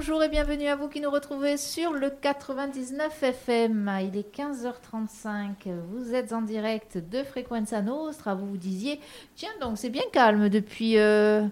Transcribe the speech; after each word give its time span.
Bonjour 0.00 0.22
et 0.22 0.30
bienvenue 0.30 0.66
à 0.66 0.76
vous 0.76 0.88
qui 0.88 1.02
nous 1.02 1.10
retrouvez 1.10 1.58
sur 1.58 1.92
le 1.92 2.08
99 2.08 3.22
FM. 3.22 4.00
Il 4.00 4.16
est 4.16 4.34
15h35. 4.34 5.70
Vous 5.90 6.14
êtes 6.14 6.32
en 6.32 6.40
direct 6.40 6.96
de 6.96 7.22
Frequenza 7.22 7.82
Nostra. 7.82 8.34
Vous 8.34 8.46
vous 8.46 8.56
disiez, 8.56 8.98
tiens 9.36 9.50
donc 9.60 9.76
c'est 9.76 9.90
bien 9.90 10.04
calme 10.10 10.48
depuis... 10.48 10.96
euh, 10.96 11.42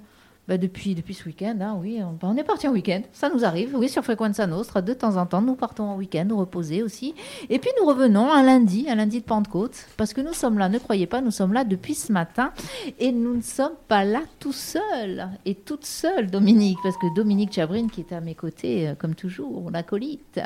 bah, 0.49 0.57
depuis, 0.57 0.95
depuis 0.95 1.13
ce 1.13 1.27
week-end, 1.27 1.59
hein, 1.61 1.77
oui, 1.79 2.01
on, 2.23 2.37
est 2.37 2.43
parti 2.43 2.67
en 2.67 2.73
week-end, 2.73 3.03
ça 3.13 3.29
nous 3.29 3.45
arrive, 3.45 3.77
oui, 3.77 3.91
sur 3.91 4.03
Frequenza 4.03 4.47
Nostra, 4.47 4.81
de 4.81 4.95
temps 4.95 5.17
en 5.17 5.27
temps, 5.27 5.43
nous 5.43 5.55
partons 5.55 5.85
en 5.85 5.97
week-end, 5.97 6.25
nous 6.27 6.39
reposer 6.39 6.83
aussi, 6.83 7.15
et 7.51 7.59
puis 7.59 7.71
nous 7.79 7.87
revenons 7.87 8.33
un 8.33 8.43
lundi, 8.43 8.87
un 8.89 8.95
lundi 8.95 9.21
de 9.21 9.27
Pentecôte, 9.27 9.77
parce 9.99 10.15
que 10.15 10.23
nous 10.23 10.33
sommes 10.33 10.59
là, 10.59 10.71
ne 10.71 10.79
croyez 10.79 11.07
pas, 11.07 11.21
nous 11.21 11.31
sommes 11.31 11.53
là 11.53 11.65
depuis 11.65 11.95
ce 11.95 12.13
matin, 12.13 12.51
et 12.99 13.13
nous 13.13 13.37
ne 13.37 13.43
sommes 13.43 13.77
pas 13.89 14.05
là 14.05 14.23
tout 14.39 14.55
seuls, 14.55 15.29
et 15.45 15.55
toute 15.55 15.85
seule, 15.85 16.31
Dominique, 16.31 16.79
parce 16.83 16.97
que 16.97 17.15
Dominique 17.15 17.53
Chabrine, 17.53 17.91
qui 17.91 18.01
est 18.01 18.15
à 18.15 18.23
mes 18.23 18.35
côtés, 18.35 18.89
euh, 18.89 18.95
comme 18.95 19.15
toujours, 19.15 19.71
l'acolyte 19.71 20.41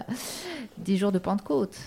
des 0.78 0.96
jours 0.96 1.12
de 1.12 1.20
Pentecôte, 1.20 1.78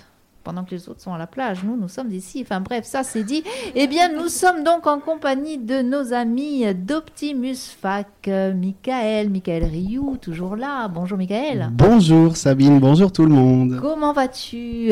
pendant 0.46 0.64
que 0.64 0.72
les 0.72 0.88
autres 0.88 1.02
sont 1.02 1.14
à 1.14 1.18
la 1.18 1.28
plage. 1.28 1.64
Nous, 1.64 1.76
nous 1.76 1.90
sommes 1.90 2.12
ici. 2.12 2.42
Enfin 2.44 2.62
bref, 2.62 2.86
ça 2.86 3.04
c'est 3.04 3.24
dit. 3.24 3.44
Eh 3.74 3.88
bien, 3.88 4.14
nous 4.14 4.30
sommes 4.30 4.64
donc 4.64 4.88
en 4.88 5.00
compagnie 5.00 5.58
de 5.58 5.82
nos 5.82 6.14
amis 6.14 6.74
d'Optimus 6.74 7.58
Fac, 7.82 8.08
euh, 8.28 8.54
Michael, 8.54 9.30
Michael 9.30 9.64
Rioux, 9.64 10.18
toujours 10.22 10.56
là. 10.56 10.88
Bonjour 10.88 11.18
Michael. 11.18 11.70
Bonjour 11.74 12.38
Sabine, 12.38 12.80
bonjour 12.80 13.12
tout 13.12 13.24
le 13.26 13.34
monde. 13.34 13.80
Comment 13.82 14.14
vas-tu? 14.14 14.92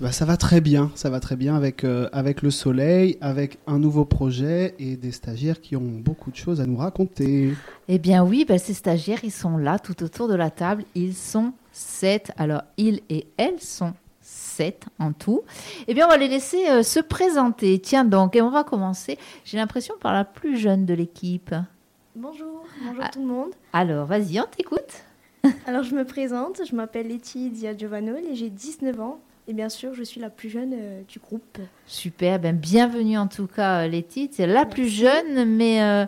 Bah, 0.00 0.12
ça 0.12 0.26
va 0.26 0.36
très 0.36 0.60
bien, 0.60 0.90
ça 0.94 1.08
va 1.08 1.18
très 1.18 1.36
bien 1.36 1.56
avec, 1.56 1.82
euh, 1.82 2.08
avec 2.12 2.42
le 2.42 2.50
soleil, 2.50 3.16
avec 3.22 3.58
un 3.66 3.78
nouveau 3.78 4.04
projet 4.04 4.74
et 4.78 4.96
des 4.96 5.12
stagiaires 5.12 5.62
qui 5.62 5.76
ont 5.76 5.80
beaucoup 6.04 6.30
de 6.30 6.36
choses 6.36 6.60
à 6.60 6.66
nous 6.66 6.76
raconter. 6.76 7.54
Eh 7.88 7.98
bien 7.98 8.22
oui, 8.22 8.44
ben, 8.46 8.58
ces 8.58 8.74
stagiaires, 8.74 9.20
ils 9.24 9.32
sont 9.32 9.56
là 9.56 9.78
tout 9.78 10.02
autour 10.02 10.28
de 10.28 10.34
la 10.34 10.50
table. 10.50 10.84
Ils 10.94 11.14
sont 11.14 11.52
sept. 11.72 12.32
Alors, 12.36 12.62
ils 12.76 13.00
et 13.08 13.26
elles 13.36 13.60
sont 13.60 13.94
sept 14.30 14.84
en 14.98 15.12
tout. 15.12 15.42
Eh 15.88 15.94
bien, 15.94 16.06
on 16.06 16.08
va 16.08 16.16
les 16.16 16.28
laisser 16.28 16.68
euh, 16.68 16.82
se 16.82 17.00
présenter. 17.00 17.78
Tiens 17.80 18.04
donc, 18.04 18.36
et 18.36 18.42
on 18.42 18.50
va 18.50 18.62
commencer, 18.64 19.18
j'ai 19.44 19.56
l'impression, 19.56 19.94
par 20.00 20.12
la 20.12 20.24
plus 20.24 20.56
jeune 20.56 20.86
de 20.86 20.94
l'équipe. 20.94 21.54
Bonjour, 22.14 22.64
bonjour 22.84 23.02
Ah. 23.04 23.10
tout 23.12 23.20
le 23.20 23.26
monde. 23.26 23.50
Alors, 23.72 24.06
vas-y, 24.06 24.38
on 24.40 24.44
t'écoute. 24.46 25.04
Alors 25.66 25.82
je 25.82 25.94
me 25.94 26.04
présente, 26.04 26.60
je 26.68 26.74
m'appelle 26.76 27.08
Letty 27.08 27.50
Dia 27.50 27.76
Giovanol 27.76 28.20
et 28.30 28.34
j'ai 28.36 28.50
19 28.50 29.00
ans. 29.00 29.20
Et 29.48 29.52
bien 29.52 29.68
sûr, 29.70 29.94
je 29.94 30.02
suis 30.04 30.20
la 30.20 30.30
plus 30.30 30.48
jeune 30.50 30.74
euh, 30.74 31.00
du 31.08 31.18
groupe. 31.18 31.58
Super, 31.86 32.38
ben 32.38 32.54
bienvenue 32.56 33.18
en 33.18 33.26
tout 33.26 33.46
cas, 33.48 33.86
Letty. 33.88 34.28
C'est 34.32 34.46
la 34.46 34.64
plus 34.66 34.88
jeune, 34.88 35.44
mais 35.56 35.82
euh, 35.82 36.06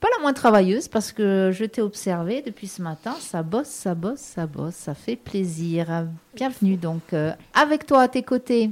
pas 0.00 0.08
la 0.16 0.22
moins 0.22 0.32
travailleuse 0.32 0.88
parce 0.88 1.12
que 1.12 1.50
je 1.52 1.64
t'ai 1.64 1.82
observé 1.82 2.42
depuis 2.42 2.66
ce 2.66 2.80
matin. 2.82 3.14
Ça 3.20 3.42
bosse, 3.42 3.68
ça 3.68 3.94
bosse, 3.94 4.20
ça 4.20 4.46
bosse. 4.46 4.74
Ça 4.74 4.94
fait 4.94 5.16
plaisir. 5.16 6.06
Bienvenue 6.34 6.76
donc 6.76 7.12
euh, 7.12 7.32
avec 7.54 7.86
toi 7.86 8.02
à 8.02 8.08
tes 8.08 8.22
côtés. 8.22 8.70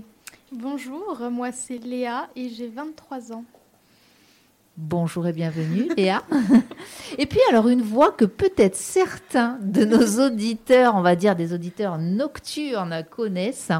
Bonjour, 0.53 1.19
moi 1.31 1.53
c'est 1.53 1.79
Léa 1.79 2.29
et 2.35 2.49
j'ai 2.49 2.69
23 2.69 3.33
ans. 3.33 3.45
Bonjour 4.81 5.27
et 5.27 5.33
bienvenue, 5.33 5.89
Léa. 5.97 6.23
Et 7.19 7.27
puis 7.27 7.41
alors 7.51 7.67
une 7.69 7.83
voix 7.83 8.13
que 8.13 8.25
peut-être 8.25 8.77
certains 8.77 9.59
de 9.61 9.85
nos 9.85 10.21
auditeurs, 10.27 10.95
on 10.95 11.03
va 11.03 11.17
dire 11.17 11.35
des 11.37 11.53
auditeurs 11.53 11.99
nocturnes, 11.99 13.05
connaissent. 13.11 13.73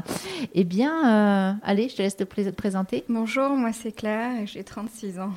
Eh 0.53 0.65
bien, 0.65 0.91
euh, 1.07 1.53
allez, 1.63 1.87
je 1.89 1.95
te 1.95 2.01
laisse 2.01 2.17
te 2.17 2.25
pré- 2.25 2.51
présenter. 2.51 3.05
Bonjour, 3.07 3.49
moi 3.51 3.71
c'est 3.71 3.93
Claire 3.93 4.41
et 4.41 4.45
j'ai 4.45 4.63
36 4.63 5.19
ans. 5.19 5.31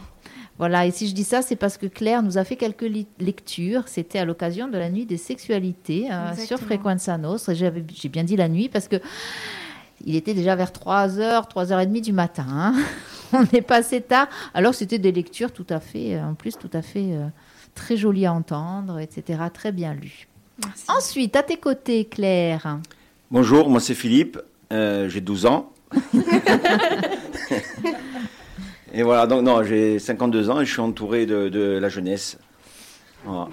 Voilà, 0.58 0.86
et 0.86 0.90
si 0.90 1.08
je 1.08 1.14
dis 1.14 1.24
ça, 1.24 1.42
c'est 1.42 1.56
parce 1.56 1.76
que 1.78 1.86
Claire 1.86 2.22
nous 2.22 2.38
a 2.38 2.44
fait 2.44 2.56
quelques 2.56 2.88
lectures. 3.18 3.84
C'était 3.88 4.18
à 4.18 4.24
l'occasion 4.24 4.68
de 4.68 4.78
la 4.78 4.90
nuit 4.90 5.06
des 5.06 5.16
sexualités 5.16 6.08
euh, 6.12 6.34
sur. 6.36 6.58
Frequenza 6.58 7.16
Nostra. 7.18 7.54
J'avais- 7.54 7.84
J'ai 7.94 8.08
bien 8.08 8.22
dit 8.22 8.36
la 8.36 8.48
nuit 8.48 8.68
parce 8.68 8.86
que 8.86 8.96
il 10.04 10.14
était 10.16 10.34
déjà 10.34 10.54
vers 10.54 10.70
3h, 10.70 11.48
3h30 11.50 12.00
du 12.02 12.12
matin. 12.12 12.46
hein. 12.48 12.74
On 13.32 13.44
est 13.56 13.62
passé 13.62 14.00
tard. 14.02 14.28
Alors, 14.52 14.74
c'était 14.74 14.98
des 14.98 15.10
lectures 15.10 15.52
tout 15.52 15.66
à 15.70 15.80
fait, 15.80 16.14
euh, 16.16 16.24
en 16.24 16.34
plus, 16.34 16.56
tout 16.58 16.70
à 16.74 16.82
fait 16.82 17.12
euh, 17.12 17.26
très 17.74 17.96
jolies 17.96 18.26
à 18.26 18.32
entendre, 18.34 18.98
etc. 18.98 19.40
Très 19.54 19.72
bien 19.72 19.94
lues. 19.94 20.28
Merci. 20.62 20.84
Ensuite, 20.88 21.34
à 21.34 21.42
tes 21.42 21.56
côtés, 21.56 22.04
Claire. 22.04 22.78
Bonjour, 23.30 23.70
moi 23.70 23.80
c'est 23.80 23.94
Philippe, 23.94 24.38
euh, 24.72 25.08
j'ai 25.08 25.22
12 25.22 25.46
ans. 25.46 25.72
et 28.92 29.02
voilà, 29.02 29.26
donc 29.26 29.42
non, 29.42 29.62
j'ai 29.62 29.98
52 29.98 30.50
ans 30.50 30.60
et 30.60 30.64
je 30.66 30.72
suis 30.72 30.80
entouré 30.80 31.26
de, 31.26 31.48
de 31.48 31.78
la 31.78 31.88
jeunesse. 31.88 32.38
Voilà. 33.24 33.48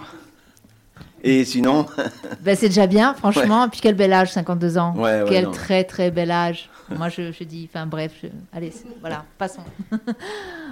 Et 1.24 1.44
sinon, 1.46 1.86
Ben, 2.42 2.56
c'est 2.56 2.68
déjà 2.70 2.88
bien, 2.88 3.14
franchement. 3.14 3.68
Puis 3.70 3.82
quel 3.82 3.96
bel 3.96 4.14
âge, 4.14 4.32
52 4.32 4.78
ans. 4.78 4.94
Ouais, 4.96 5.22
ouais, 5.22 5.26
quel 5.28 5.46
non. 5.46 5.52
très 5.52 5.84
très 5.84 6.12
bel 6.12 6.32
âge. 6.32 6.70
Moi, 6.98 7.10
je, 7.10 7.32
je 7.32 7.44
dis, 7.44 7.70
enfin 7.72 7.86
bref, 7.86 8.14
je- 8.24 8.28
allez, 8.54 8.72
voilà, 9.02 9.26
passons. 9.38 9.62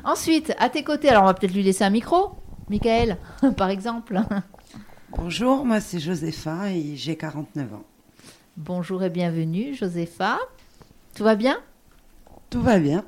Ensuite, 0.04 0.54
à 0.58 0.70
tes 0.70 0.84
côtés, 0.84 1.10
alors 1.10 1.24
on 1.24 1.28
va 1.28 1.34
peut-être 1.34 1.54
lui 1.54 1.64
laisser 1.64 1.84
un 1.84 1.90
micro, 1.90 2.32
Michael, 2.70 3.18
par 3.58 3.70
exemple. 3.70 4.20
Bonjour, 5.10 5.66
moi 5.66 5.80
c'est 5.80 6.00
Josépha 6.00 6.72
et 6.72 6.96
j'ai 6.96 7.16
49 7.16 7.74
ans. 7.74 7.84
Bonjour 8.56 9.04
et 9.04 9.10
bienvenue, 9.10 9.74
Josépha. 9.76 10.38
Tout 11.16 11.24
va 11.24 11.36
bien? 11.36 11.58
Tout 12.50 12.62
va 12.62 12.80
bien, 12.80 13.04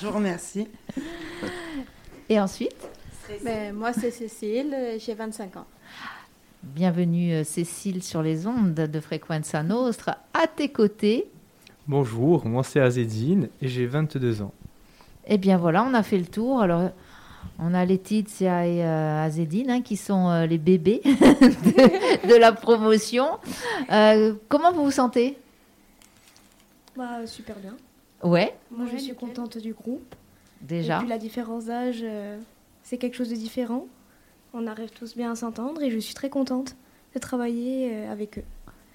je 0.00 0.06
vous 0.06 0.12
remercie. 0.12 0.68
Et 2.28 2.40
ensuite, 2.40 2.76
Ben, 3.44 3.74
moi 3.74 3.92
c'est 3.92 4.10
Cécile, 4.10 4.74
j'ai 4.98 5.14
25 5.14 5.56
ans. 5.56 5.66
bienvenue 6.62 7.32
euh, 7.34 7.44
Cécile 7.44 8.02
sur 8.02 8.22
les 8.22 8.46
ondes 8.46 8.74
de 8.74 9.00
Frequenza 9.00 9.62
Nostra. 9.62 10.18
À 10.34 10.46
tes 10.46 10.68
côtés, 10.70 11.26
Bonjour, 11.88 12.46
moi 12.46 12.62
c'est 12.62 12.80
Azedine 12.80 13.48
et 13.60 13.66
j'ai 13.68 13.86
22 13.86 14.42
ans. 14.42 14.52
Eh 15.26 15.36
bien 15.36 15.56
voilà, 15.56 15.82
on 15.84 15.94
a 15.94 16.02
fait 16.04 16.18
le 16.18 16.26
tour. 16.26 16.62
Alors, 16.62 16.90
on 17.58 17.74
a 17.74 17.84
Laetitia 17.84 18.66
et 18.68 18.84
euh, 18.84 19.24
Azedine 19.24 19.68
hein, 19.70 19.82
qui 19.82 19.96
sont 19.96 20.28
euh, 20.30 20.46
les 20.46 20.58
bébés 20.58 21.00
de, 21.04 22.28
de 22.28 22.34
la 22.36 22.52
promotion. 22.52 23.26
Euh, 23.90 24.34
comment 24.48 24.72
vous 24.72 24.84
vous 24.84 24.90
sentez? 24.92 25.36
Bah, 26.96 27.26
super 27.26 27.56
bien. 27.56 27.74
Ouais, 28.22 28.54
Moi, 28.70 28.86
je 28.92 28.98
suis 28.98 29.10
nickel. 29.12 29.16
contente 29.16 29.58
du 29.58 29.72
groupe. 29.74 30.14
Déjà. 30.62 30.96
Et 30.96 31.00
puis 31.00 31.08
la 31.08 31.18
différence 31.18 31.66
d'âge, 31.66 32.00
euh, 32.02 32.38
c'est 32.82 32.98
quelque 32.98 33.16
chose 33.16 33.30
de 33.30 33.36
différent. 33.36 33.86
On 34.54 34.66
arrive 34.66 34.90
tous 34.90 35.16
bien 35.16 35.32
à 35.32 35.34
s'entendre 35.36 35.82
et 35.82 35.90
je 35.90 35.98
suis 35.98 36.14
très 36.14 36.28
contente 36.30 36.76
de 37.14 37.18
travailler 37.20 37.90
euh, 37.92 38.12
avec 38.12 38.38
eux. 38.38 38.44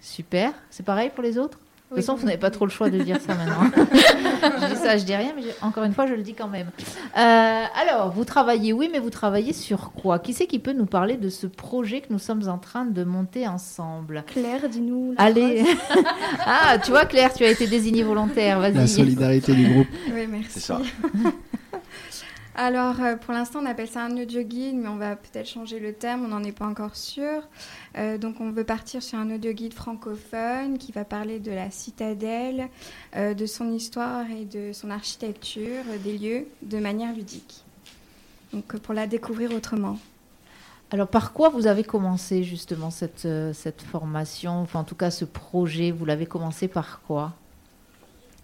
Super. 0.01 0.53
C'est 0.69 0.85
pareil 0.85 1.09
pour 1.13 1.23
les 1.23 1.37
autres? 1.37 1.57
De 1.89 1.95
toute 1.95 2.03
façon, 2.03 2.15
vous 2.17 2.25
n'avez 2.25 2.37
pas 2.37 2.51
trop 2.51 2.65
le 2.65 2.69
choix 2.71 2.89
de 2.89 3.01
dire 3.01 3.17
ça 3.21 3.33
maintenant. 3.33 3.63
je 3.77 4.73
dis 4.73 4.75
ça, 4.75 4.97
je 4.97 5.05
dis 5.05 5.15
rien, 5.15 5.31
mais 5.33 5.41
je- 5.43 5.65
encore 5.65 5.85
une 5.85 5.93
fois, 5.93 6.05
je 6.05 6.15
le 6.15 6.21
dis 6.21 6.33
quand 6.33 6.49
même. 6.49 6.67
Euh, 7.17 7.63
alors, 7.81 8.11
vous 8.11 8.25
travaillez, 8.25 8.73
oui, 8.73 8.89
mais 8.91 8.99
vous 8.99 9.09
travaillez 9.09 9.53
sur 9.53 9.93
quoi? 9.93 10.19
Qui 10.19 10.33
c'est 10.33 10.47
qui 10.47 10.59
peut 10.59 10.73
nous 10.73 10.85
parler 10.85 11.15
de 11.15 11.29
ce 11.29 11.47
projet 11.47 12.01
que 12.01 12.07
nous 12.09 12.19
sommes 12.19 12.49
en 12.49 12.57
train 12.57 12.83
de 12.83 13.03
monter 13.05 13.47
ensemble? 13.47 14.25
Claire, 14.27 14.67
dis-nous. 14.67 15.13
la 15.17 15.23
Allez. 15.23 15.63
ah, 16.45 16.77
tu 16.83 16.91
vois, 16.91 17.05
Claire, 17.05 17.33
tu 17.33 17.45
as 17.45 17.51
été 17.51 17.67
désignée 17.67 18.03
volontaire. 18.03 18.59
La 18.59 18.69
Vas-y. 18.71 18.87
solidarité 18.89 19.53
du 19.53 19.69
groupe. 19.69 19.87
Oui, 20.13 20.27
merci. 20.29 20.47
c'est 20.49 20.59
ça. 20.59 20.81
Alors, 22.59 22.99
euh, 23.01 23.15
pour 23.17 23.35
l'instant, 23.35 23.59
on 23.61 23.67
appelle 23.67 23.87
ça 23.87 24.03
un 24.03 24.17
audio 24.17 24.41
guide, 24.41 24.77
mais 24.77 24.87
on 24.87 24.95
va 24.95 25.15
peut-être 25.15 25.47
changer 25.47 25.79
le 25.79 25.93
thème, 25.93 26.25
on 26.25 26.29
n'en 26.29 26.43
est 26.43 26.51
pas 26.51 26.65
encore 26.65 26.95
sûr. 26.95 27.43
Euh, 27.99 28.17
donc, 28.17 28.41
on 28.41 28.49
veut 28.49 28.63
partir 28.63 29.03
sur 29.03 29.19
un 29.19 29.29
audio 29.29 29.51
guide 29.51 29.75
francophone 29.75 30.79
qui 30.79 30.91
va 30.91 31.05
parler 31.05 31.39
de 31.39 31.51
la 31.51 31.69
citadelle, 31.69 32.69
euh, 33.15 33.35
de 33.35 33.45
son 33.45 33.71
histoire 33.71 34.25
et 34.31 34.45
de 34.45 34.73
son 34.73 34.89
architecture, 34.89 35.83
des 36.03 36.17
lieux, 36.17 36.47
de 36.63 36.79
manière 36.79 37.13
ludique. 37.13 37.63
Donc, 38.51 38.75
pour 38.77 38.95
la 38.95 39.05
découvrir 39.05 39.51
autrement. 39.53 39.99
Alors, 40.89 41.09
par 41.09 41.33
quoi 41.33 41.49
vous 41.49 41.67
avez 41.67 41.83
commencé 41.83 42.43
justement 42.43 42.89
cette, 42.89 43.27
cette 43.53 43.83
formation? 43.83 44.61
Enfin, 44.61 44.79
en 44.79 44.83
tout 44.83 44.95
cas, 44.95 45.11
ce 45.11 45.25
projet, 45.25 45.91
vous 45.91 46.05
l'avez 46.05 46.25
commencé 46.25 46.67
par 46.67 47.01
quoi? 47.05 47.33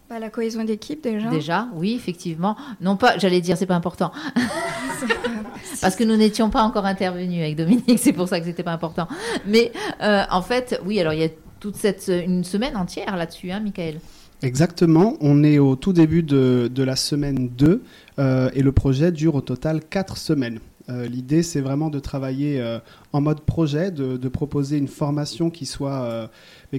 Bah, 0.10 0.20
la 0.20 0.30
cohésion 0.30 0.64
d'équipe, 0.64 1.02
déjà. 1.02 1.30
Déjà, 1.30 1.68
oui, 1.76 1.94
effectivement. 1.94 2.56
Non 2.82 2.98
pas, 2.98 3.18
j'allais 3.18 3.42
dire, 3.42 3.58
c'est 3.58 3.66
pas 3.66 3.76
important. 3.76 4.12
Parce 5.82 5.96
que 5.96 6.04
nous 6.04 6.16
n'étions 6.16 6.50
pas 6.50 6.62
encore 6.62 6.86
intervenus 6.86 7.40
avec 7.40 7.56
Dominique, 7.56 8.00
c'est 8.00 8.14
pour 8.14 8.28
ça 8.28 8.40
que 8.40 8.46
c'était 8.46 8.64
pas 8.64 8.74
important. 8.74 9.08
Mais 9.48 9.72
euh, 10.02 10.24
en 10.30 10.42
fait, 10.42 10.80
oui, 10.86 11.00
alors 11.00 11.14
il 11.14 11.20
y 11.20 11.24
a 11.24 11.30
toute 11.60 11.76
cette 11.76 12.10
une 12.10 12.44
semaine 12.44 12.76
entière 12.76 13.16
là-dessus, 13.16 13.52
hein, 13.52 13.60
Michael. 13.60 14.00
Exactement, 14.44 15.16
on 15.22 15.42
est 15.42 15.58
au 15.58 15.78
tout 15.78 15.94
début 15.94 16.22
de, 16.22 16.70
de 16.74 16.84
la 16.84 16.98
semaine 16.98 17.48
2 17.48 17.82
euh, 18.20 18.50
et 18.54 18.62
le 18.62 18.72
projet 18.74 19.14
dure 19.14 19.36
au 19.36 19.42
total 19.42 19.80
4 19.90 20.18
semaines. 20.18 20.60
Euh, 20.89 21.07
L'idée, 21.07 21.44
c'est 21.44 21.62
vraiment 21.62 21.89
de 21.89 22.00
travailler 22.00 22.59
euh, 22.59 22.80
en 23.13 23.21
mode 23.21 23.41
projet, 23.41 23.91
de, 23.91 24.27
proposer 24.27 24.77
une 24.77 24.88
formation 24.88 25.50
qui 25.50 25.65
soit, 25.65 26.03
euh, 26.03 26.27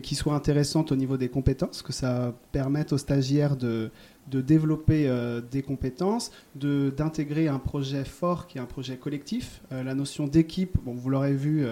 qui 0.01 0.15
soit 0.15 0.35
intéressante 0.35 0.93
au 0.93 0.97
niveau 0.97 1.17
des 1.17 1.29
compétences, 1.29 1.83
que 1.83 1.93
ça 1.93 2.35
permette 2.53 2.93
aux 2.93 2.99
stagiaires 2.99 3.57
de, 3.57 3.91
de 4.31 4.41
développer 4.41 5.09
euh, 5.09 5.41
des 5.41 5.63
compétences, 5.63 6.33
d'intégrer 6.55 7.49
un 7.49 7.59
projet 7.59 8.05
fort 8.05 8.47
qui 8.47 8.59
est 8.59 8.61
un 8.61 8.67
projet 8.67 8.97
collectif. 8.97 9.63
La 9.71 9.95
notion 9.95 10.27
d'équipe, 10.27 10.77
bon, 10.85 10.93
vous 10.95 11.11
l'aurez 11.11 11.35
vu, 11.35 11.67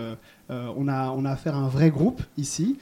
on, 0.49 0.89
a, 0.89 1.11
on 1.11 1.25
a 1.25 1.31
affaire 1.31 1.57
à 1.57 1.61
un 1.61 1.69
vrai 1.69 1.91
groupe 1.91 2.23
ici. 2.37 2.79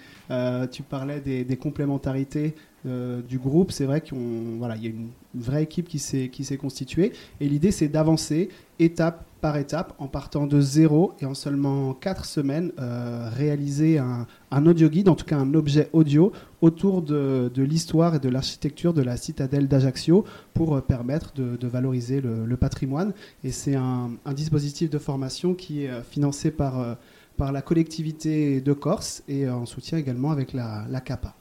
Tu 0.70 0.82
parlais 0.82 1.20
des, 1.20 1.44
des 1.44 1.56
complémentarités 1.56 2.54
du 2.84 3.38
groupe. 3.38 3.70
C'est 3.70 3.84
vrai 3.84 4.00
qu'il 4.00 4.18
voilà, 4.58 4.76
il 4.76 4.84
y 4.84 4.86
a 4.86 4.90
une 4.90 5.10
vraie 5.34 5.62
équipe 5.62 5.88
qui 5.88 5.98
s'est 5.98 6.56
constituée. 6.56 7.12
Et 7.40 7.48
l'idée, 7.48 7.70
c'est 7.70 7.88
d'avancer 7.88 8.48
étape 8.78 9.24
par 9.40 9.56
étape, 9.56 9.94
en 9.98 10.06
partant 10.06 10.46
de 10.46 10.60
zéro 10.60 11.14
et 11.20 11.24
en 11.26 11.34
seulement 11.34 11.94
quatre 11.94 12.24
semaines, 12.24 12.72
euh, 12.78 13.28
réaliser 13.34 13.98
un, 13.98 14.26
un 14.50 14.66
audio 14.66 14.88
guide, 14.88 15.08
en 15.08 15.14
tout 15.14 15.24
cas 15.24 15.36
un 15.38 15.54
objet 15.54 15.88
audio, 15.92 16.32
autour 16.60 17.02
de, 17.02 17.50
de 17.54 17.62
l'histoire 17.62 18.14
et 18.14 18.18
de 18.18 18.28
l'architecture 18.28 18.92
de 18.92 19.02
la 19.02 19.16
citadelle 19.16 19.66
d'Ajaccio 19.68 20.24
pour 20.54 20.76
euh, 20.76 20.80
permettre 20.80 21.32
de, 21.34 21.56
de 21.56 21.66
valoriser 21.68 22.20
le, 22.20 22.44
le 22.44 22.56
patrimoine. 22.56 23.12
Et 23.44 23.50
c'est 23.52 23.74
un, 23.76 24.10
un 24.24 24.32
dispositif 24.34 24.90
de 24.90 24.98
formation 24.98 25.54
qui 25.54 25.84
est 25.84 25.90
euh, 25.90 26.02
financé 26.02 26.50
par, 26.50 26.78
euh, 26.80 26.94
par 27.36 27.52
la 27.52 27.62
collectivité 27.62 28.60
de 28.60 28.72
Corse 28.72 29.22
et 29.28 29.48
en 29.48 29.64
soutien 29.66 29.96
également 29.98 30.30
avec 30.30 30.52
la, 30.52 30.84
la 30.90 31.00
CAPA. 31.00 31.34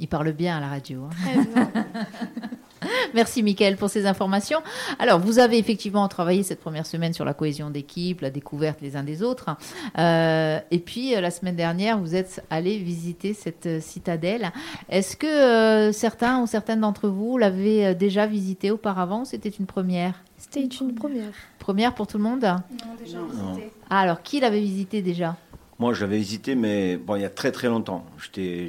Il 0.00 0.08
parle 0.08 0.32
bien 0.32 0.56
à 0.56 0.60
la 0.60 0.68
radio. 0.68 1.02
hein. 1.04 1.84
Merci 3.14 3.42
Mickaël 3.42 3.76
pour 3.76 3.90
ces 3.90 4.06
informations. 4.06 4.62
Alors, 4.98 5.18
vous 5.18 5.38
avez 5.38 5.58
effectivement 5.58 6.06
travaillé 6.08 6.42
cette 6.42 6.60
première 6.60 6.86
semaine 6.86 7.12
sur 7.12 7.24
la 7.24 7.34
cohésion 7.34 7.70
d'équipe, 7.70 8.20
la 8.20 8.30
découverte 8.30 8.80
les 8.80 8.96
uns 8.96 9.02
des 9.02 9.22
autres. 9.22 9.50
Euh, 9.98 10.58
et 10.70 10.78
puis, 10.78 11.14
euh, 11.14 11.20
la 11.20 11.30
semaine 11.30 11.56
dernière, 11.56 11.98
vous 11.98 12.14
êtes 12.14 12.44
allé 12.50 12.78
visiter 12.78 13.34
cette 13.34 13.66
euh, 13.66 13.80
citadelle. 13.80 14.52
Est-ce 14.88 15.16
que 15.16 15.26
euh, 15.26 15.92
certains 15.92 16.40
ou 16.40 16.46
certaines 16.46 16.80
d'entre 16.80 17.08
vous 17.08 17.38
l'avaient 17.38 17.94
déjà 17.94 18.26
visité 18.26 18.70
auparavant 18.70 19.22
ou 19.22 19.24
C'était 19.24 19.48
une 19.48 19.66
première? 19.66 20.22
C'était 20.36 20.64
une 20.64 20.94
première. 20.94 21.32
Première 21.58 21.94
pour 21.94 22.06
tout 22.06 22.16
le 22.16 22.24
monde? 22.24 22.42
Non, 22.42 22.94
déjà 22.98 23.18
visité. 23.22 23.70
Ah, 23.90 24.00
alors, 24.00 24.22
qui 24.22 24.40
l'avait 24.40 24.60
visité 24.60 25.02
déjà? 25.02 25.36
Moi, 25.80 25.94
j'avais 25.94 26.18
visité, 26.18 26.56
mais 26.56 26.98
bon, 26.98 27.16
il 27.16 27.22
y 27.22 27.24
a 27.24 27.30
très 27.30 27.52
très 27.52 27.68
longtemps. 27.68 28.04
J'étais, 28.18 28.68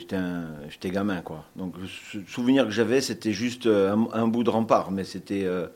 gamin, 0.85 1.19
quoi. 1.19 1.43
Donc, 1.57 1.77
le 1.77 1.85
sou- 1.85 2.25
souvenir 2.25 2.63
que 2.63 2.71
j'avais, 2.71 3.01
c'était 3.01 3.33
juste 3.33 3.65
euh, 3.65 3.93
un, 4.13 4.27
bout 4.29 4.45
de 4.45 4.49
rempart, 4.49 4.91
mais 4.91 5.03
c'était, 5.03 5.43
euh, 5.43 5.67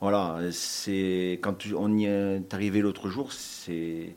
voilà, 0.00 0.40
quand 1.40 1.66
on 1.76 1.96
y 1.96 2.06
est 2.06 2.52
arrivé 2.52 2.80
l'autre 2.80 3.08
jour, 3.08 3.32
c'est, 3.32 4.16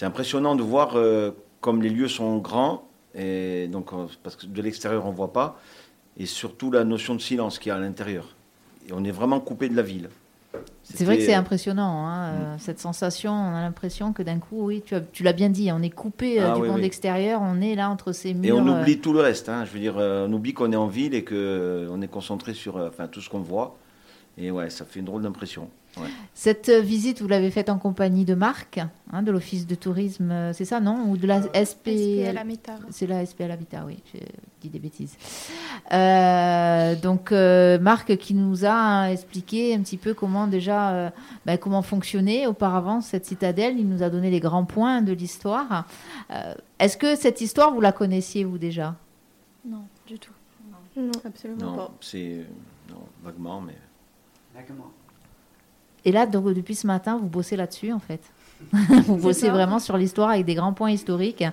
impressionnant 0.00 0.56
de 0.56 0.62
voir 0.62 0.96
euh, 0.96 1.32
comme 1.60 1.82
les 1.82 1.90
lieux 1.90 2.08
sont 2.08 2.38
grands 2.38 2.88
et 3.14 3.68
donc 3.68 3.90
parce 4.22 4.36
que 4.36 4.46
de 4.46 4.62
l'extérieur 4.62 5.06
on 5.06 5.12
voit 5.12 5.32
pas, 5.32 5.60
et 6.16 6.26
surtout 6.26 6.70
la 6.70 6.84
notion 6.84 7.14
de 7.14 7.20
silence 7.20 7.58
qu'il 7.58 7.68
y 7.68 7.72
a 7.72 7.76
à 7.76 7.78
l'intérieur. 7.78 8.34
On 8.90 9.04
est 9.04 9.10
vraiment 9.10 9.38
coupé 9.38 9.68
de 9.68 9.76
la 9.76 9.82
ville. 9.82 10.08
C'est 10.84 11.04
vrai 11.04 11.16
que 11.16 11.22
c'est 11.24 11.34
impressionnant, 11.34 12.06
hein, 12.06 12.24
euh, 12.26 12.54
cette 12.58 12.78
sensation. 12.78 13.32
On 13.32 13.54
a 13.54 13.62
l'impression 13.62 14.12
que 14.12 14.22
d'un 14.22 14.38
coup, 14.38 14.66
oui, 14.66 14.82
tu, 14.84 14.94
as- 14.94 15.00
tu 15.00 15.22
l'as 15.22 15.32
bien 15.32 15.48
dit, 15.48 15.70
on 15.72 15.80
est 15.82 15.90
coupé 15.90 16.40
euh, 16.40 16.50
Ah 16.50 16.54
du 16.56 16.60
oui, 16.62 16.68
monde 16.68 16.80
oui. 16.80 16.84
extérieur, 16.84 17.40
on 17.42 17.60
est 17.62 17.74
là 17.74 17.88
entre 17.90 18.12
ces 18.12 18.34
murs. 18.34 18.44
Et 18.44 18.52
on 18.52 18.66
euh, 18.68 18.80
oublie 18.82 18.98
tout 19.00 19.12
le 19.14 19.20
reste. 19.20 19.48
hein. 19.48 19.64
Je 19.64 19.70
veux 19.72 19.80
dire, 19.80 19.94
euh, 19.98 20.26
on 20.28 20.32
oublie 20.34 20.52
qu'on 20.52 20.70
est 20.72 20.76
en 20.76 20.86
ville 20.86 21.14
et 21.14 21.24
que 21.24 21.34
euh, 21.34 21.88
on 21.90 22.02
est 22.02 22.08
concentré 22.08 22.52
sur 22.54 22.76
euh, 22.76 22.88
enfin, 22.88 23.06
tout 23.08 23.20
ce 23.22 23.30
qu'on 23.30 23.40
voit. 23.40 23.76
Et 24.36 24.50
ouais, 24.50 24.68
ça 24.68 24.84
fait 24.84 25.00
une 25.00 25.06
drôle 25.06 25.22
d'impression. 25.22 25.68
Ouais. 25.96 26.08
Cette 26.34 26.68
euh, 26.68 26.80
visite, 26.80 27.20
vous 27.22 27.28
l'avez 27.28 27.50
faite 27.50 27.68
en 27.68 27.78
compagnie 27.78 28.24
de 28.24 28.34
Marc, 28.34 28.80
hein, 29.12 29.22
de 29.22 29.30
l'Office 29.30 29.66
de 29.66 29.74
tourisme, 29.74 30.30
euh, 30.30 30.52
c'est 30.52 30.64
ça, 30.64 30.80
non 30.80 31.04
Ou 31.08 31.16
de 31.16 31.26
la 31.26 31.40
SP... 31.54 31.94
SPL 31.94 32.36
Habitat. 32.38 32.78
C'est 32.90 33.06
la 33.06 33.24
SPL 33.24 33.50
Habitat, 33.50 33.84
oui, 33.86 34.02
j'ai 34.12 34.22
dit 34.60 34.68
des 34.70 34.78
bêtises. 34.78 35.16
Euh, 35.92 36.94
donc, 36.96 37.30
euh, 37.32 37.78
Marc 37.78 38.16
qui 38.16 38.34
nous 38.34 38.64
a 38.64 39.10
expliqué 39.10 39.74
un 39.74 39.80
petit 39.80 39.96
peu 39.96 40.14
comment 40.14 40.46
déjà, 40.46 40.90
euh, 40.92 41.10
ben, 41.46 41.58
comment 41.58 41.82
fonctionnait 41.82 42.46
auparavant 42.46 43.00
cette 43.00 43.26
citadelle. 43.26 43.78
Il 43.78 43.88
nous 43.88 44.02
a 44.02 44.10
donné 44.10 44.30
les 44.30 44.40
grands 44.40 44.64
points 44.64 45.02
de 45.02 45.12
l'histoire. 45.12 45.86
Euh, 46.30 46.54
Est-ce 46.78 46.96
que 46.96 47.14
cette 47.16 47.40
histoire, 47.40 47.72
vous 47.72 47.80
la 47.80 47.92
connaissiez, 47.92 48.44
vous 48.44 48.58
déjà? 48.58 48.96
Non, 49.66 49.84
du 50.06 50.18
tout. 50.18 50.32
Non. 50.96 51.10
Absolument 51.24 51.64
Non, 51.66 51.76
pas. 51.76 51.90
c'est 52.00 52.46
non, 52.90 53.00
vaguement, 53.22 53.60
mais 53.60 53.76
Vaguement. 54.54 54.92
Et 56.04 56.12
là, 56.12 56.26
donc, 56.26 56.46
depuis 56.52 56.74
ce 56.74 56.86
matin, 56.86 57.18
vous 57.20 57.28
bossez 57.28 57.56
là-dessus, 57.56 57.92
en 57.92 57.98
fait. 57.98 58.20
vous 59.06 59.16
bossez 59.16 59.46
ça. 59.46 59.52
vraiment 59.52 59.78
sur 59.78 59.96
l'histoire 59.96 60.30
avec 60.30 60.44
des 60.44 60.54
grands 60.54 60.72
points 60.72 60.90
historiques. 60.90 61.44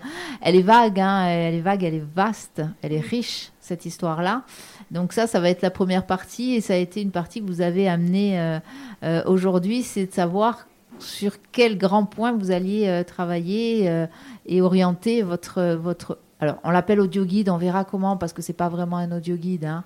Elle 0.42 0.56
est 0.56 0.62
vague, 0.62 1.00
hein, 1.00 1.25
elle 1.25 1.56
est 1.56 1.62
vague, 1.62 1.83
elle 1.83 1.95
est 1.95 2.03
vaste, 2.15 2.62
elle 2.81 2.94
est 2.94 3.00
riche, 3.00 3.51
cette 3.59 3.86
histoire-là. 3.86 4.44
Donc 4.92 5.13
ça, 5.13 5.27
ça 5.27 5.39
va 5.39 5.50
être 5.50 5.62
la 5.62 5.71
première 5.71 6.06
partie, 6.06 6.56
et 6.56 6.62
ça 6.62 6.74
a 6.74 6.77
été 6.77 7.01
une 7.01 7.12
partie 7.12 7.42
que 7.42 7.48
vous 7.48 7.62
avez 7.62 7.88
amenée 7.88 8.39
euh, 8.39 8.59
euh, 9.03 9.24
aujourd'hui, 9.25 9.83
c'est 9.83 10.06
de 10.06 10.13
savoir 10.13 10.68
sur 11.00 11.33
quel 11.51 11.77
grand 11.77 12.06
point 12.06 12.31
vous 12.31 12.51
alliez 12.51 12.88
euh, 12.88 13.03
travailler 13.03 14.06
et 14.45 14.62
orienter 14.62 15.21
votre, 15.24 15.75
votre... 15.75 16.19
Alors, 16.39 16.57
on 16.63 16.71
l'appelle 16.71 17.00
audio 17.00 17.25
guide, 17.25 17.50
on 17.50 17.57
verra 17.57 17.83
comment, 17.86 18.18
parce 18.18 18.33
que 18.33 18.42
c'est 18.42 18.53
pas 18.53 18.69
vraiment 18.69 18.98
un 18.98 19.12
audio 19.12 19.36
guide. 19.36 19.65
Hein. 19.65 19.83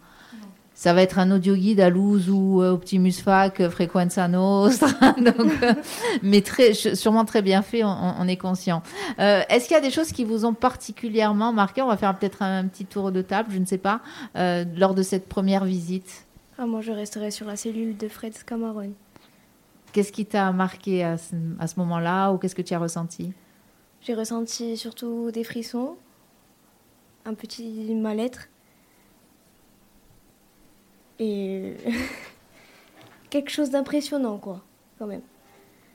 Ça 0.78 0.94
va 0.94 1.02
être 1.02 1.20
un 1.20 1.32
audio 1.32 1.56
guide 1.56 1.80
à 1.80 1.90
Luz 1.90 2.30
ou 2.30 2.62
euh, 2.62 2.74
Optimus 2.74 3.14
Fac, 3.14 3.62
euh, 3.62 3.70
Frequenza 3.70 4.28
Nostra, 4.28 5.14
donc, 5.18 5.64
euh, 5.64 5.74
mais 6.22 6.42
très, 6.42 6.74
sûrement 6.74 7.24
très 7.24 7.42
bien 7.42 7.62
fait, 7.62 7.86
on, 7.86 7.88
on 8.20 8.28
est 8.28 8.36
conscient. 8.36 8.84
Euh, 9.20 9.42
Est-ce 9.48 9.70
qu'il 9.70 9.76
y 9.76 9.78
a 9.78 9.82
des 9.82 9.90
choses 9.90 10.12
qui 10.12 10.26
vous 10.26 10.44
ont 10.44 10.54
particulièrement 10.54 11.54
marqué? 11.54 11.82
On 11.82 11.88
va 11.88 11.96
faire 11.96 12.14
peut-être 12.20 12.42
un, 12.42 12.68
petit 12.68 12.86
tour 12.86 13.14
de 13.14 13.22
table, 13.22 13.52
je 13.54 13.60
ne 13.60 13.66
sais 13.66 13.78
pas, 13.78 14.02
euh, 14.36 14.66
lors 14.76 14.94
de 14.94 15.02
cette 15.02 15.30
première 15.30 15.64
visite. 15.64 16.26
Ah, 16.58 16.66
moi, 16.66 16.82
je 16.82 16.92
resterai 16.92 17.32
sur 17.32 17.48
la 17.48 17.56
cellule 17.56 17.96
de 17.96 18.10
Fred 18.10 18.36
Scamarone. 18.36 18.94
Qu'est-ce 19.94 20.12
qui 20.12 20.26
t'a 20.26 20.52
marqué 20.52 21.06
à 21.06 21.18
ce, 21.18 21.36
à 21.58 21.68
ce 21.68 21.80
moment-là 21.80 22.32
ou 22.32 22.38
qu'est-ce 22.38 22.56
que 22.56 22.62
tu 22.62 22.74
as 22.74 22.80
ressenti? 22.80 23.32
J'ai 24.02 24.14
ressenti 24.14 24.76
surtout 24.76 25.32
des 25.32 25.46
frissons, 25.46 25.96
un 27.24 27.34
petit 27.34 27.96
mal-être 27.96 28.50
et 31.20 31.76
quelque 33.30 33.50
chose 33.50 33.70
d'impressionnant, 33.70 34.38
quoi, 34.38 34.62
quand 35.00 35.08
même. 35.08 35.22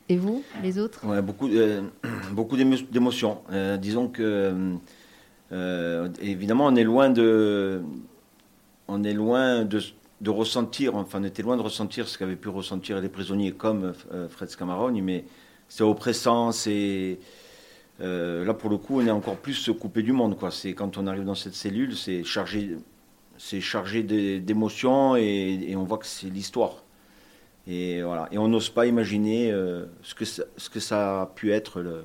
Et 0.08 0.16
vous, 0.16 0.42
les 0.62 0.78
autres? 0.78 1.06
Ouais, 1.06 1.22
beaucoup, 1.22 1.48
euh, 1.48 1.82
beaucoup 2.32 2.56
d'émo- 2.56 2.90
d'émotions. 2.90 3.42
Euh, 3.52 3.76
disons 3.76 4.08
que 4.08 4.76
euh, 5.52 6.08
évidemment, 6.20 6.66
on 6.66 6.74
est 6.74 6.84
loin 6.84 7.10
de, 7.10 7.80
on 8.88 9.04
est 9.04 9.12
loin 9.14 9.64
de, 9.64 9.80
de 10.20 10.30
ressentir. 10.30 10.96
Enfin, 10.96 11.20
on 11.20 11.24
était 11.24 11.42
loin 11.42 11.56
de 11.56 11.62
ressentir 11.62 12.08
ce 12.08 12.18
qu'avaient 12.18 12.36
pu 12.36 12.48
ressentir 12.48 13.00
les 13.00 13.08
prisonniers 13.08 13.52
comme 13.52 13.92
euh, 14.12 14.28
Fred 14.28 14.48
Scamarone, 14.50 15.00
mais 15.00 15.24
c'est 15.68 15.84
oppressant, 15.84 16.50
c'est 16.50 17.20
euh, 18.00 18.44
là 18.44 18.54
pour 18.54 18.70
le 18.70 18.78
coup, 18.78 19.00
on 19.00 19.06
est 19.06 19.10
encore 19.12 19.36
plus 19.36 19.70
coupé 19.78 20.02
du 20.02 20.12
monde. 20.12 20.36
Quoi. 20.36 20.50
C'est 20.50 20.72
quand 20.74 20.98
on 20.98 21.06
arrive 21.06 21.24
dans 21.24 21.36
cette 21.36 21.54
cellule, 21.54 21.96
c'est 21.96 22.24
chargé, 22.24 22.76
c'est 23.42 23.60
chargé 23.62 24.02
d'é- 24.02 24.38
d'émotions 24.38 25.16
et, 25.16 25.58
et 25.68 25.74
on 25.76 25.84
voit 25.84 25.96
que 25.98 26.06
c'est 26.06 26.28
l'histoire. 26.28 26.84
Et 27.66 28.02
voilà. 28.02 28.28
Et 28.32 28.38
on 28.38 28.48
n'ose 28.48 28.68
pas 28.68 28.86
imaginer 28.86 29.50
euh, 29.50 29.86
ce 30.02 30.14
que 30.14 30.24
ça, 30.26 30.42
ce 30.58 30.68
que 30.68 30.80
ça 30.80 31.22
a 31.22 31.26
pu 31.26 31.52
être 31.52 31.80
le. 31.80 32.02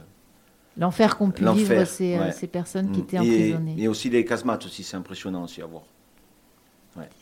L'enfer 0.78 1.18
qu'ont 1.18 1.32
pu 1.32 1.44
vivre 1.54 1.84
ces, 1.86 2.16
euh, 2.16 2.20
ouais. 2.26 2.32
ces 2.32 2.48
personnes 2.48 2.92
qui 2.92 3.00
Mm. 3.00 3.04
étaient 3.04 3.18
et, 3.18 3.54
emprisonnées. 3.54 3.76
et 3.84 3.88
aussi 3.88 4.10
les 4.10 4.24
casemates 4.26 4.66
aussi, 4.66 4.84
c'est 4.84 4.98
impressionnant 4.98 5.44
aussi 5.44 5.62
à 5.62 5.66
voir. 5.66 5.84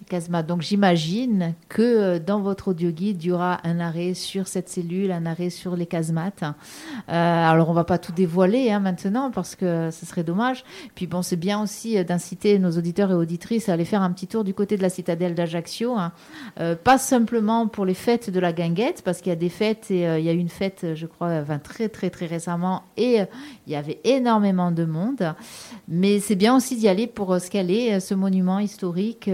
Casma. 0.07 0.43
Donc 0.43 0.61
j'imagine 0.61 1.55
que 1.69 1.81
euh, 1.81 2.19
dans 2.19 2.39
votre 2.39 2.69
audio 2.69 2.91
guide, 2.91 3.23
il 3.23 3.27
y 3.27 3.31
aura 3.31 3.59
un 3.63 3.79
arrêt 3.79 4.13
sur 4.13 4.47
cette 4.47 4.69
cellule, 4.69 5.11
un 5.11 5.25
arrêt 5.25 5.49
sur 5.49 5.75
les 5.75 5.85
casemates. 5.85 6.43
Euh, 6.43 6.51
alors 7.07 7.69
on 7.69 7.73
va 7.73 7.83
pas 7.83 7.97
tout 7.97 8.11
dévoiler 8.11 8.69
hein, 8.71 8.79
maintenant 8.79 9.31
parce 9.31 9.55
que 9.55 9.89
ce 9.91 10.05
serait 10.05 10.23
dommage. 10.23 10.63
Puis 10.93 11.07
bon, 11.07 11.21
c'est 11.21 11.37
bien 11.37 11.61
aussi 11.61 11.97
euh, 11.97 12.03
d'inciter 12.03 12.59
nos 12.59 12.71
auditeurs 12.71 13.11
et 13.11 13.15
auditrices 13.15 13.69
à 13.69 13.73
aller 13.73 13.85
faire 13.85 14.01
un 14.01 14.11
petit 14.11 14.27
tour 14.27 14.43
du 14.43 14.53
côté 14.53 14.77
de 14.77 14.81
la 14.81 14.89
citadelle 14.89 15.33
d'Ajaccio. 15.35 15.95
hein. 15.97 16.11
Pas 16.83 16.97
simplement 16.97 17.67
pour 17.67 17.85
les 17.85 17.93
fêtes 17.93 18.29
de 18.29 18.39
la 18.39 18.53
guinguette, 18.53 19.01
parce 19.03 19.19
qu'il 19.19 19.29
y 19.29 19.33
a 19.33 19.37
des 19.37 19.49
fêtes 19.49 19.89
et 19.89 20.01
il 20.01 20.23
y 20.23 20.29
a 20.29 20.33
eu 20.33 20.37
une 20.37 20.49
fête, 20.49 20.85
je 20.93 21.05
crois, 21.05 21.43
très 21.63 21.89
très 21.89 22.09
très 22.09 22.25
récemment 22.25 22.83
et 22.97 23.21
il 23.67 23.73
y 23.73 23.75
avait 23.75 23.99
énormément 24.03 24.71
de 24.71 24.85
monde. 24.85 25.33
Mais 25.87 26.19
c'est 26.19 26.35
bien 26.35 26.55
aussi 26.55 26.75
d'y 26.75 26.87
aller 26.87 27.07
pour 27.07 27.39
ce 27.39 27.49
qu'elle 27.49 27.71
est, 27.71 27.99
ce 27.99 28.13
monument 28.13 28.59
historique, 28.59 29.29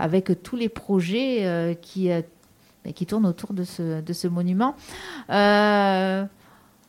avec 0.00 0.42
tous 0.42 0.56
les 0.56 0.68
projets 0.68 1.46
euh, 1.46 1.74
qui, 1.74 2.10
euh, 2.10 2.22
qui 2.94 3.06
tournent 3.06 3.26
autour 3.26 3.52
de 3.52 3.64
ce, 3.64 4.00
de 4.00 4.12
ce 4.12 4.28
monument. 4.28 4.74
Euh, 5.30 6.24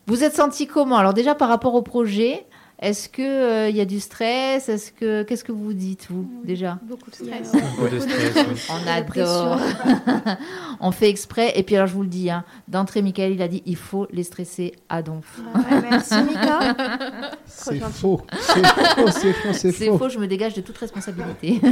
vous 0.07 0.23
êtes 0.23 0.35
senti 0.35 0.65
comment? 0.67 0.97
Alors 0.97 1.13
déjà 1.13 1.35
par 1.35 1.49
rapport 1.49 1.75
au 1.75 1.81
projet, 1.81 2.45
Est-ce 2.81 3.09
que 3.09 3.21
euh, 3.21 3.69
il 3.69 3.75
y 3.75 3.81
a 3.81 3.85
du 3.85 3.99
stress? 3.99 4.69
Est-ce 4.69 4.93
que 4.93 5.23
qu'est-ce 5.23 5.43
que 5.43 5.51
vous 5.51 5.73
dites 5.73 6.07
vous 6.09 6.29
Oui. 6.41 6.47
déjà? 6.47 6.79
Beaucoup 6.83 7.09
de 7.11 7.15
stress. 7.15 7.51
Beaucoup 7.51 7.89
de 7.93 7.99
stress, 7.99 8.35
oui. 8.37 8.61
On 8.69 8.89
adore. 8.89 9.59
On 10.79 10.91
fait 10.91 11.09
exprès. 11.09 11.51
Et 11.59 11.63
puis 11.63 11.75
alors 11.75 11.87
je 11.87 11.93
vous 11.93 12.03
le 12.03 12.07
dis, 12.07 12.29
hein, 12.29 12.45
d'entrée, 12.69 13.01
Michael, 13.01 13.33
il 13.33 13.41
a 13.41 13.49
dit, 13.49 13.61
il 13.65 13.75
faut 13.75 14.07
les 14.11 14.23
stresser 14.23 14.73
à 14.87 15.01
donf. 15.01 15.41
Ouais, 15.55 15.81
merci 15.89 16.13
Mika. 16.23 16.75
C'est 17.45 17.79
faux. 17.81 18.21
C'est 18.39 18.65
faux, 18.65 19.07
c'est 19.11 19.33
faux, 19.33 19.53
c'est 19.53 19.71
faux. 19.71 19.97
faux, 19.97 20.09
je 20.09 20.17
me 20.19 20.27
dégage 20.27 20.53
de 20.53 20.61
toute 20.61 20.77
responsabilité. 20.77 21.59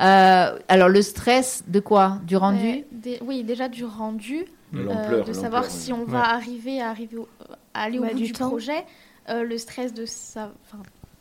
Euh, 0.00 0.58
alors 0.68 0.88
le 0.88 1.00
stress 1.02 1.62
de 1.68 1.80
quoi? 1.80 2.18
Du 2.26 2.36
rendu? 2.36 2.62
Mais 2.62 2.86
dé- 2.92 3.18
Oui, 3.24 3.44
déjà 3.44 3.68
du 3.68 3.84
rendu, 3.84 4.44
De 4.72 4.80
euh, 4.80 4.82
l'ampleur, 4.84 5.10
de 5.10 5.16
l'ampleur, 5.18 5.34
savoir 5.36 5.64
si 5.66 5.92
on 5.92 6.00
Ouais. 6.00 6.04
va 6.08 6.30
arriver 6.34 6.80
à, 6.82 6.90
arriver 6.90 7.16
au- 7.16 7.28
à 7.72 7.82
aller 7.82 7.98
au 7.98 8.02
Bah, 8.02 8.08
bout 8.12 8.18
du 8.18 8.24
du, 8.24 8.32
temps. 8.32 8.48
projet, 8.48 8.84
euh, 9.28 9.42
le 9.42 9.58
stress 9.58 9.92
de, 9.92 10.06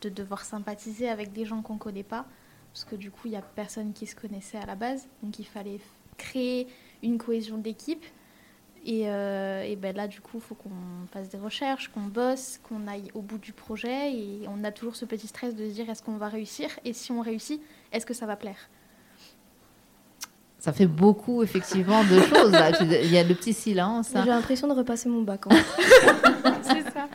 devoir 0.10 0.46
sympathiser 0.46 1.10
avec 1.10 1.34
des 1.34 1.46
gens 1.46 1.62
qu'on 1.62 1.76
ne 1.76 1.80
connaît 1.80 2.04
pas, 2.04 2.26
parce 2.74 2.86
que 2.86 2.96
du 2.96 3.12
coup, 3.12 3.22
il 3.26 3.32
n'y 3.32 3.38
a 3.38 3.42
personne 3.42 3.94
qui 3.94 4.06
se 4.06 4.16
connaissait 4.16 4.58
à 4.58 4.66
la 4.66 4.76
base, 4.76 5.08
donc 5.24 5.40
il 5.40 5.46
fallait 5.46 5.80
créer 6.18 6.68
une 7.04 7.18
cohésion 7.18 7.58
d'équipe. 7.58 8.04
Et, 8.86 9.10
euh, 9.10 9.76
ben 9.78 9.96
là, 9.96 10.08
du 10.08 10.22
coup, 10.22 10.38
il 10.38 10.42
faut 10.42 10.54
qu'on 10.54 10.70
fasse 11.12 11.30
des 11.30 11.40
recherches, 11.40 11.88
qu'on 11.88 12.04
bosse, 12.04 12.60
qu'on 12.62 12.88
aille 12.88 13.10
au 13.16 13.22
bout 13.22 13.40
du 13.40 13.52
projet. 13.52 14.14
Et 14.14 14.42
on 14.48 14.64
a 14.64 14.72
toujours 14.72 14.96
ce 14.96 15.06
petit 15.06 15.26
stress 15.28 15.56
de 15.56 15.68
se 15.68 15.74
dire 15.74 15.90
est-ce 15.90 16.04
qu'on 16.04 16.18
va 16.18 16.30
réussir? 16.30 16.70
Et 16.86 16.94
si 16.94 17.12
on 17.12 17.22
réussit, 17.22 17.62
est-ce 17.92 18.06
que 18.06 18.14
ça 18.14 18.28
va 18.28 18.36
plaire? 18.36 18.70
Ça 20.66 20.74
fait 20.74 20.88
beaucoup 20.88 21.44
effectivement 21.44 22.04
de 22.06 22.20
choses. 22.22 22.52
là. 22.52 22.72
Il 22.82 23.12
y 23.14 23.20
a 23.20 23.24
le 23.24 23.36
petit 23.36 23.54
silence. 23.54 24.08
hein. 24.16 24.22
J'ai 24.24 24.32
l'impression 24.32 24.68
de 24.68 24.74
repasser 24.74 25.08
mon 25.10 25.22
bac. 25.22 25.46
en 25.46 25.50
fait. 25.52 25.62
C'est 26.64 26.84
ça. 26.92 27.08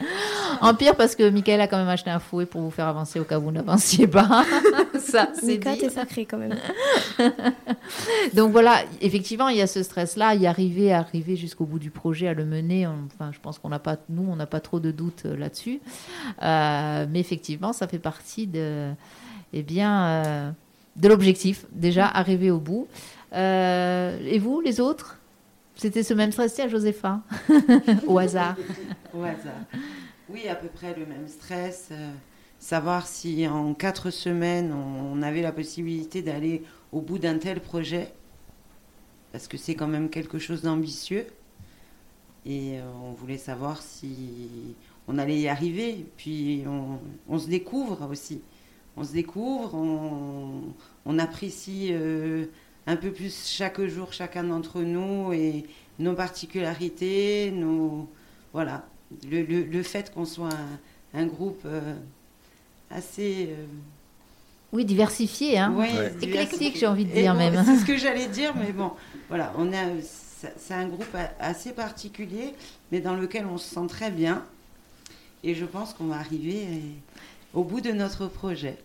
En 0.61 0.73
pire 0.73 0.95
parce 0.95 1.17
que 1.17 1.29
Michael 1.29 1.61
a 1.61 1.67
quand 1.67 1.77
même 1.79 1.89
acheté 1.89 2.11
un 2.11 2.21
fouet 2.21 2.47
pour 2.47 2.61
vous 2.61 2.71
faire 2.71 2.87
avancer 2.87 3.19
au 3.19 3.25
cas 3.25 3.41
où 3.41 3.43
vous 3.43 3.51
n'avanciez 3.51 4.07
pas. 4.07 4.45
Ça, 5.01 5.31
c'est 5.35 5.59
dit. 5.59 5.79
t'es 5.81 5.91
sacré 5.91 6.27
quand 6.27 6.39
même. 6.39 6.55
Donc 8.35 8.53
voilà, 8.53 8.77
effectivement, 9.01 9.49
il 9.49 9.57
y 9.57 9.63
a 9.63 9.67
ce 9.67 9.83
stress-là, 9.83 10.37
y 10.37 10.47
arriver, 10.47 10.93
arriver 10.93 11.35
jusqu'au 11.35 11.65
bout 11.65 11.81
du 11.81 11.91
projet, 11.91 12.29
à 12.29 12.35
le 12.35 12.45
mener. 12.45 12.87
Enfin, 12.87 13.33
je 13.33 13.41
pense 13.41 13.59
qu'on 13.59 13.71
n'a 13.71 13.81
pas, 13.81 13.97
nous, 14.09 14.27
on 14.31 14.37
n'a 14.37 14.47
pas 14.47 14.61
trop 14.61 14.79
de 14.79 14.93
doutes 14.93 15.25
euh, 15.27 15.37
là-dessus. 15.37 15.81
Euh, 16.43 17.07
mais 17.11 17.19
effectivement, 17.19 17.73
ça 17.73 17.89
fait 17.89 17.99
partie 17.99 18.47
de, 18.47 18.91
eh 19.53 19.63
bien, 19.63 20.05
euh, 20.05 20.51
de 20.95 21.09
l'objectif. 21.09 21.67
Déjà, 21.73 22.07
arriver 22.07 22.53
au 22.53 22.59
bout. 22.59 22.87
Euh, 23.33 24.19
et 24.25 24.39
vous, 24.39 24.61
les 24.61 24.81
autres? 24.81 25.19
C'était 25.77 26.03
ce 26.03 26.15
même 26.15 26.33
stress, 26.33 26.55
tiens, 26.55 26.69
Josépha, 26.69 27.23
au 28.07 28.19
hasard. 28.19 28.57
Au 29.15 29.23
hasard. 29.23 29.55
Oui, 30.29 30.47
à 30.49 30.55
peu 30.55 30.69
près 30.69 30.95
le 30.95 31.07
même 31.07 31.27
stress. 31.29 31.89
euh, 31.93 32.11
savoir 32.59 33.07
si 33.07 33.47
en 33.49 33.73
quatre 33.73 34.11
semaines, 34.11 34.73
on, 34.73 35.19
on 35.19 35.23
avait 35.23 35.41
la 35.43 35.53
possibilité 35.53 36.21
d'aller 36.23 36.63
au 36.93 37.01
bout 37.01 37.19
d'un 37.19 37.39
tel 37.39 37.61
projet. 37.61 38.13
Parce 39.33 39.49
que 39.49 39.57
c'est 39.57 39.75
quand 39.75 39.87
même 39.87 40.11
quelque 40.11 40.39
chose 40.39 40.63
d'ambitieux. 40.63 41.27
Et 42.45 42.79
euh, 42.79 42.83
on 43.05 43.13
voulait 43.13 43.39
savoir 43.39 43.81
si 43.81 44.75
on 45.09 45.17
allait 45.19 45.39
y 45.39 45.49
arriver. 45.49 46.05
Puis 46.17 46.65
on, 46.67 46.99
on 47.29 47.39
se 47.39 47.49
découvre 47.49 48.07
aussi. 48.11 48.43
On 48.97 49.05
se 49.05 49.13
découvre, 49.13 49.75
on, 49.75 50.75
on 51.07 51.19
apprécie 51.19 51.91
euh, 51.93 52.47
un 52.87 52.97
peu 52.97 53.11
plus 53.13 53.47
chaque 53.47 53.81
jour 53.87 54.13
chacun 54.13 54.45
d'entre 54.45 54.81
nous 54.83 55.33
et 55.33 55.65
nos 55.99 56.15
particularités, 56.15 57.51
nos, 57.51 58.09
voilà, 58.53 58.85
le, 59.31 59.43
le- 59.43 59.65
le 59.65 59.83
fait 59.83 60.13
qu'on 60.13 60.25
soit 60.25 60.49
un, 61.15 61.21
un 61.21 61.27
groupe 61.27 61.63
euh, 61.67 61.95
assez 62.91 63.49
euh, 63.51 63.65
Oui, 64.73 64.85
diversifié, 64.85 65.59
hein 65.59 65.73
ouais, 65.75 65.93
Ouais. 65.93 66.11
diversifié. 66.11 66.29
Éclectique, 66.29 66.77
j'ai 66.79 66.87
envie 66.87 67.05
de 67.05 67.13
dire 67.13 67.33
bon, 67.35 67.39
même. 67.39 67.63
C'est 67.65 67.77
ce 67.79 67.85
que 67.85 67.97
j'allais 67.99 68.29
dire, 68.29 68.55
mais 68.57 68.73
bon, 68.73 68.93
voilà, 69.29 69.53
on 69.59 69.73
a, 69.73 69.85
c'est 70.57 70.75
un 70.75 70.87
groupe 70.89 71.15
assez 71.39 71.73
particulier, 71.73 72.55
mais 72.93 73.01
dans 73.01 73.15
lequel 73.15 73.45
on 73.47 73.59
se 73.59 73.75
sent 73.75 73.87
très 73.89 74.11
bien. 74.11 74.43
Et 75.45 75.55
je 75.55 75.65
pense 75.65 75.93
qu'on 75.95 76.05
va 76.07 76.17
arriver 76.17 76.65
euh, 76.67 76.79
au 77.55 77.65
bout 77.65 77.81
de 77.81 77.93
notre 77.93 78.27
projet. 78.27 78.77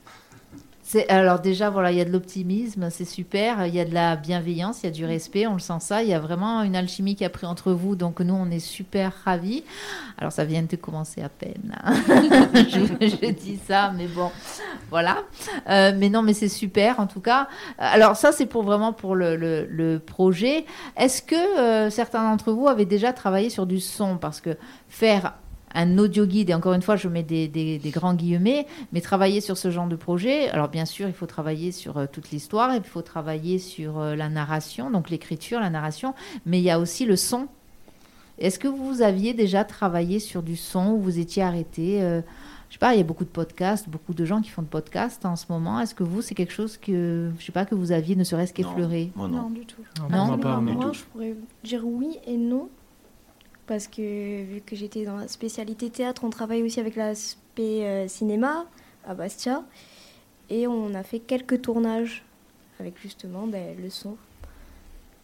Alors 1.09 1.39
déjà, 1.39 1.69
voilà, 1.69 1.91
il 1.91 1.97
y 1.97 2.01
a 2.01 2.05
de 2.05 2.11
l'optimisme, 2.11 2.89
c'est 2.89 3.05
super. 3.05 3.65
Il 3.65 3.73
y 3.73 3.79
a 3.79 3.85
de 3.85 3.93
la 3.93 4.15
bienveillance, 4.15 4.83
il 4.83 4.85
y 4.85 4.89
a 4.89 4.91
du 4.91 5.03
respect, 5.03 5.47
on 5.47 5.53
le 5.53 5.59
sent 5.59 5.79
ça. 5.79 6.03
Il 6.03 6.09
y 6.09 6.13
a 6.13 6.19
vraiment 6.19 6.61
une 6.61 6.75
alchimie 6.75 7.15
qui 7.15 7.25
a 7.25 7.29
pris 7.29 7.47
entre 7.47 7.71
vous, 7.73 7.95
donc 7.95 8.19
nous, 8.21 8.33
on 8.35 8.49
est 8.51 8.59
super 8.59 9.11
ravis. 9.25 9.63
Alors 10.17 10.31
ça 10.31 10.45
vient 10.45 10.61
de 10.61 10.75
commencer 10.75 11.21
à 11.21 11.29
peine. 11.29 11.75
je, 11.97 13.31
dis 13.31 13.59
ça, 13.67 13.91
mais 13.97 14.07
bon, 14.07 14.31
voilà. 14.89 15.23
Euh, 15.69 15.91
mais 15.97 16.09
non, 16.09 16.21
mais 16.21 16.33
c'est 16.33 16.49
super 16.49 16.99
en 16.99 17.07
tout 17.07 17.21
cas. 17.21 17.49
Alors 17.77 18.15
ça, 18.15 18.31
c'est 18.31 18.45
pour 18.45 18.63
vraiment 18.63 18.93
pour 18.93 19.15
le 19.15 19.97
projet. 19.97 20.65
Est-ce 20.95 21.21
que 21.21 21.35
euh, 21.35 21.89
certains 21.89 22.23
d'entre 22.23 22.53
vous 22.53 22.67
avaient 22.67 22.85
déjà 22.85 23.11
travaillé 23.11 23.49
sur 23.49 23.65
du 23.65 23.79
son? 23.79 24.17
Parce 24.17 24.39
que 24.39 24.55
faire 24.87 25.33
un 25.75 25.97
audio 25.99 26.25
guide, 26.25 26.49
et 26.49 26.53
encore 26.55 26.73
une 26.73 26.81
fois, 26.81 26.95
je 26.95 27.07
mets 27.07 27.21
des, 27.21 27.47
des- 27.47 27.77
des 27.77 27.89
grands 27.91 28.13
guillemets, 28.15 28.65
mais 28.93 29.01
travailler 29.01 29.41
sur 29.41 29.57
ce 29.57 29.69
genre 29.69 29.87
de 29.87 29.95
projet, 29.95 30.49
alors 30.49 30.69
bien 30.69 30.85
sûr, 30.85 31.07
il 31.07 31.13
faut 31.13 31.25
travailler 31.27 31.71
sur 31.71 31.97
euh, 31.97 32.05
toute 32.11 32.31
l'histoire, 32.31 32.73
et 32.73 32.77
il 32.77 32.83
faut 32.83 33.01
travailler 33.01 33.59
sur 33.59 33.99
euh, 33.99 34.15
la 34.15 34.29
narration, 34.29 34.89
donc 34.89 35.09
l'écriture, 35.09 35.59
la 35.59 35.69
narration, 35.69 36.13
mais 36.45 36.59
il 36.59 36.63
y 36.63 36.71
a 36.71 36.79
aussi 36.79 37.05
le 37.05 37.15
son. 37.15 37.47
Est-ce 38.39 38.57
que 38.59 38.67
vous 38.67 39.01
aviez 39.01 39.33
déjà 39.33 39.63
travaillé 39.63 40.19
sur 40.19 40.43
du 40.43 40.55
son 40.55 40.87
ou 40.93 40.99
vous 40.99 41.19
étiez 41.19 41.41
arrêté 41.43 42.01
euh, 42.01 42.21
Je 42.69 42.73
sais 42.73 42.79
pas, 42.79 42.93
il 42.93 42.97
y 42.97 43.01
a 43.01 43.05
beaucoup 43.05 43.23
de 43.23 43.29
podcasts, 43.29 43.87
beaucoup 43.87 44.13
de 44.13 44.25
gens 44.25 44.41
qui 44.41 44.49
font 44.49 44.61
de 44.61 44.67
podcasts 44.67 45.25
en 45.25 45.37
ce 45.37 45.45
moment. 45.49 45.79
Est-ce 45.79 45.95
que 45.95 46.03
vous, 46.03 46.21
c'est 46.21 46.35
quelque 46.35 46.51
chose 46.51 46.77
que, 46.77 47.31
je 47.39 47.45
sais 47.45 47.53
pas, 47.53 47.63
que 47.65 47.75
vous 47.75 47.93
aviez 47.93 48.15
ne 48.17 48.25
serait-ce 48.25 48.53
qu'effleuré? 48.53 49.11
Moi, 49.15 49.29
non. 49.29 49.49
du 49.49 49.65
tout. 49.65 49.81
Non, 50.01 50.09
Non. 50.17 50.25
moi 50.27 50.37
pas, 50.37 50.57
du 50.57 50.65
non. 50.65 50.73
Moi, 50.73 50.85
tout. 50.87 50.93
je 50.95 51.03
pourrais 51.05 51.35
dire 51.63 51.81
oui 51.85 52.17
et 52.27 52.35
non. 52.35 52.67
Parce 53.67 53.87
que 53.87 54.43
vu 54.43 54.61
que 54.61 54.75
j'étais 54.75 55.05
dans 55.05 55.17
la 55.17 55.27
spécialité 55.27 55.89
théâtre, 55.89 56.23
on 56.23 56.29
travaille 56.29 56.63
aussi 56.63 56.79
avec 56.79 56.95
l'aspect 56.95 57.83
euh, 57.83 58.07
cinéma 58.07 58.65
à 59.07 59.15
Bastia. 59.15 59.63
Et 60.49 60.67
on 60.67 60.93
a 60.93 61.03
fait 61.03 61.19
quelques 61.19 61.61
tournages 61.61 62.23
avec 62.79 62.99
justement 63.01 63.47
ben, 63.47 63.75
le 63.81 63.89
son. 63.89 64.17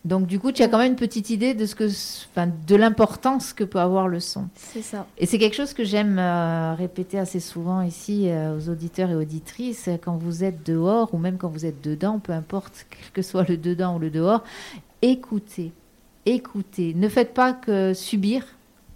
Donc 0.04 0.26
du 0.26 0.40
coup, 0.40 0.52
tu 0.52 0.64
as 0.64 0.68
quand 0.68 0.80
même 0.80 0.94
une 0.94 0.98
petite 0.98 1.30
idée 1.30 1.54
de 1.54 1.68
ce 1.68 1.76
que, 1.76 1.88
enfin, 2.32 2.50
de 2.68 2.76
l'importance 2.76 3.54
que 3.54 3.64
peut 3.64 3.80
avoir 3.80 4.08
le 4.08 4.20
son. 4.20 4.48
C'est 4.56 4.82
ça. 4.82 5.06
Et 5.20 5.28
c'est 5.28 5.38
quelque 5.38 5.56
chose 5.56 5.76
que 5.76 5.84
j'aime 5.84 6.18
euh, 6.18 6.74
répéter 6.74 7.20
assez 7.20 7.40
souvent 7.40 7.82
ici 7.82 8.28
euh, 8.28 8.58
aux 8.58 8.70
auditeurs 8.70 9.12
et 9.12 9.16
auditrices. 9.16 9.90
Quand 10.04 10.18
vous 10.18 10.44
êtes 10.44 10.66
dehors 10.66 11.14
ou 11.14 11.20
même 11.20 11.38
quand 11.38 11.50
vous 11.50 11.68
êtes 11.68 11.84
dedans, 11.84 12.18
peu 12.18 12.34
importe 12.34 12.88
quel 12.90 13.12
que 13.14 13.22
soit 13.22 13.48
le 13.48 13.58
dedans 13.58 13.98
ou 13.98 14.00
le 14.00 14.10
dehors, 14.10 14.44
écoutez, 15.04 15.72
écoutez. 16.25 16.94
Ne 16.94 17.10
faites 17.10 17.34
pas 17.34 17.54
que 17.54 17.94
subir 17.94 18.44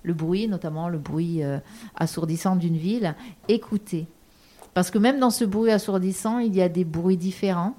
le 0.05 0.13
bruit, 0.13 0.47
notamment 0.47 0.87
le 0.87 0.97
bruit 0.97 1.43
euh, 1.43 1.57
assourdissant 1.95 2.55
d'une 2.55 2.77
ville. 2.77 3.15
Écoutez. 3.47 4.07
Parce 4.73 4.91
que 4.91 4.97
même 4.97 5.19
dans 5.19 5.29
ce 5.29 5.45
bruit 5.45 5.71
assourdissant, 5.71 6.39
il 6.39 6.55
y 6.55 6.61
a 6.61 6.69
des 6.69 6.83
bruits 6.83 7.17
différents. 7.17 7.75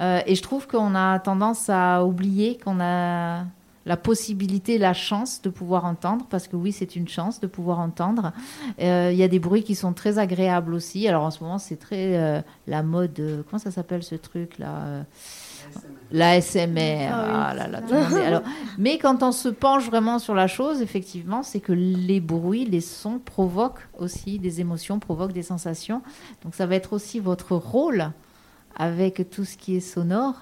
Euh, 0.00 0.20
et 0.26 0.34
je 0.34 0.42
trouve 0.42 0.66
qu'on 0.66 0.94
a 0.94 1.18
tendance 1.18 1.68
à 1.68 2.04
oublier 2.04 2.58
qu'on 2.58 2.80
a 2.80 3.44
la 3.84 3.96
possibilité, 3.96 4.78
la 4.78 4.94
chance 4.94 5.42
de 5.42 5.50
pouvoir 5.50 5.84
entendre, 5.84 6.26
parce 6.30 6.46
que 6.46 6.54
oui, 6.54 6.70
c'est 6.70 6.94
une 6.94 7.08
chance 7.08 7.40
de 7.40 7.46
pouvoir 7.46 7.80
entendre. 7.80 8.32
Euh, 8.80 9.10
Il 9.12 9.18
y 9.18 9.24
a 9.24 9.28
des 9.28 9.40
bruits 9.40 9.64
qui 9.64 9.74
sont 9.74 9.92
très 9.92 10.18
agréables 10.18 10.74
aussi. 10.74 11.08
Alors 11.08 11.24
en 11.24 11.30
ce 11.30 11.42
moment, 11.42 11.58
c'est 11.58 11.76
très 11.76 12.44
la 12.66 12.82
mode. 12.82 13.44
comment 13.48 13.58
ça 13.58 13.70
s'appelle 13.70 14.02
ce 14.02 14.14
truc 14.14 14.58
là 14.58 15.04
euh, 16.12 16.18
La 16.18 16.40
SMR. 16.40 17.10
Ah 17.12 17.24
oui, 17.24 17.30
Ah 17.34 17.54
là 17.54 17.68
là, 17.68 17.80
tout 17.82 17.94
le 17.94 18.00
monde 18.00 18.12
est- 18.12 18.26
alors, 18.26 18.42
mais 18.78 18.98
quand 18.98 19.22
on 19.22 19.32
se 19.32 19.48
penche 19.48 19.86
vraiment 19.86 20.18
sur 20.18 20.34
la 20.34 20.46
chose, 20.46 20.82
effectivement, 20.82 21.42
c'est 21.42 21.60
que 21.60 21.72
les 21.72 22.20
bruits, 22.20 22.64
les 22.64 22.80
sons 22.80 23.18
provoquent 23.18 23.86
aussi 23.98 24.38
des 24.38 24.60
émotions, 24.60 24.98
provoquent 24.98 25.32
des 25.32 25.42
sensations. 25.42 26.02
Donc 26.44 26.54
ça 26.54 26.66
va 26.66 26.74
être 26.76 26.92
aussi 26.92 27.18
votre 27.20 27.56
rôle 27.56 28.10
avec 28.76 29.28
tout 29.30 29.44
ce 29.44 29.56
qui 29.56 29.76
est 29.76 29.80
sonore, 29.80 30.40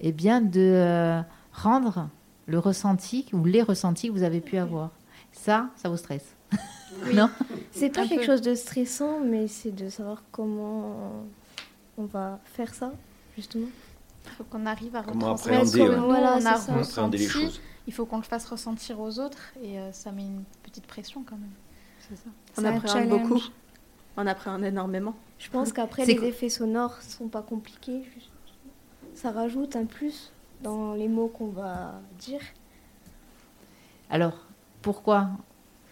et 0.00 0.12
bien 0.12 0.40
de 0.40 0.60
euh, 0.60 1.20
rendre 1.52 2.08
le 2.46 2.58
ressenti 2.58 3.26
ou 3.32 3.44
les 3.44 3.62
ressentis 3.62 4.08
que 4.08 4.12
vous 4.12 4.22
avez 4.24 4.40
pu 4.40 4.56
avoir. 4.58 4.90
Ça, 5.32 5.68
ça 5.76 5.88
vous 5.88 5.96
stresse. 5.96 6.34
Non 7.14 7.30
C'est 7.70 7.90
pas 7.90 8.00
Un 8.02 8.06
quelque 8.08 8.20
peu. 8.20 8.26
chose 8.26 8.42
de 8.42 8.56
stressant, 8.56 9.20
mais 9.24 9.46
c'est 9.46 9.70
de 9.74 9.88
savoir 9.88 10.24
comment 10.32 11.22
on 11.96 12.04
va 12.06 12.40
faire 12.44 12.74
ça, 12.74 12.90
justement. 13.36 13.68
Il 14.30 14.36
faut 14.36 14.44
qu'on 14.44 14.66
arrive 14.66 14.96
à 14.96 15.02
Comment 15.02 15.34
retransmettre 15.34 15.66
ce 15.66 15.76
appréhender, 15.76 15.78
que 15.78 15.90
ouais. 15.90 15.96
nous, 15.96 16.06
Voilà, 16.06 16.32
on 16.34 16.36
a 16.36 16.40
c'est 16.40 16.66
ça. 16.66 16.72
Comment 16.72 16.82
appréhender 16.82 17.18
les 17.18 17.28
choses. 17.28 17.60
Il 17.86 17.92
faut 17.92 18.06
qu'on 18.06 18.18
le 18.18 18.22
fasse 18.22 18.46
ressentir 18.46 19.00
aux 19.00 19.18
autres 19.18 19.52
et 19.62 19.78
euh, 19.78 19.92
ça 19.92 20.12
met 20.12 20.22
une 20.22 20.44
petite 20.62 20.86
pression 20.86 21.24
quand 21.28 21.36
même. 21.36 21.50
C'est 22.08 22.16
ça. 22.16 22.30
On 22.58 22.64
appréhende 22.64 23.08
beaucoup. 23.08 23.42
On 24.16 24.26
appréhende 24.26 24.64
énormément. 24.64 25.14
Je 25.38 25.48
pense 25.50 25.72
qu'après, 25.72 26.04
les 26.04 26.24
effets 26.24 26.48
sonores 26.48 27.00
sont 27.02 27.28
pas 27.28 27.42
compliqués. 27.42 28.02
Ça 29.14 29.30
rajoute 29.30 29.76
un 29.76 29.86
plus 29.86 30.32
dans 30.62 30.94
les 30.94 31.08
mots 31.08 31.28
qu'on 31.28 31.48
va 31.48 32.00
dire. 32.18 32.40
Alors, 34.10 34.46
pourquoi 34.82 35.28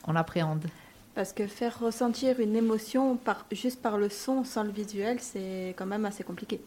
on 0.06 0.14
appréhende? 0.16 0.66
Parce 1.14 1.32
que 1.32 1.46
faire 1.46 1.78
ressentir 1.80 2.38
une 2.40 2.54
émotion 2.54 3.16
par, 3.16 3.46
juste 3.50 3.80
par 3.82 3.98
le 3.98 4.08
son 4.08 4.44
sans 4.44 4.62
le 4.62 4.70
visuel, 4.70 5.18
c'est 5.20 5.74
quand 5.76 5.86
même 5.86 6.04
assez 6.04 6.22
compliqué. 6.22 6.60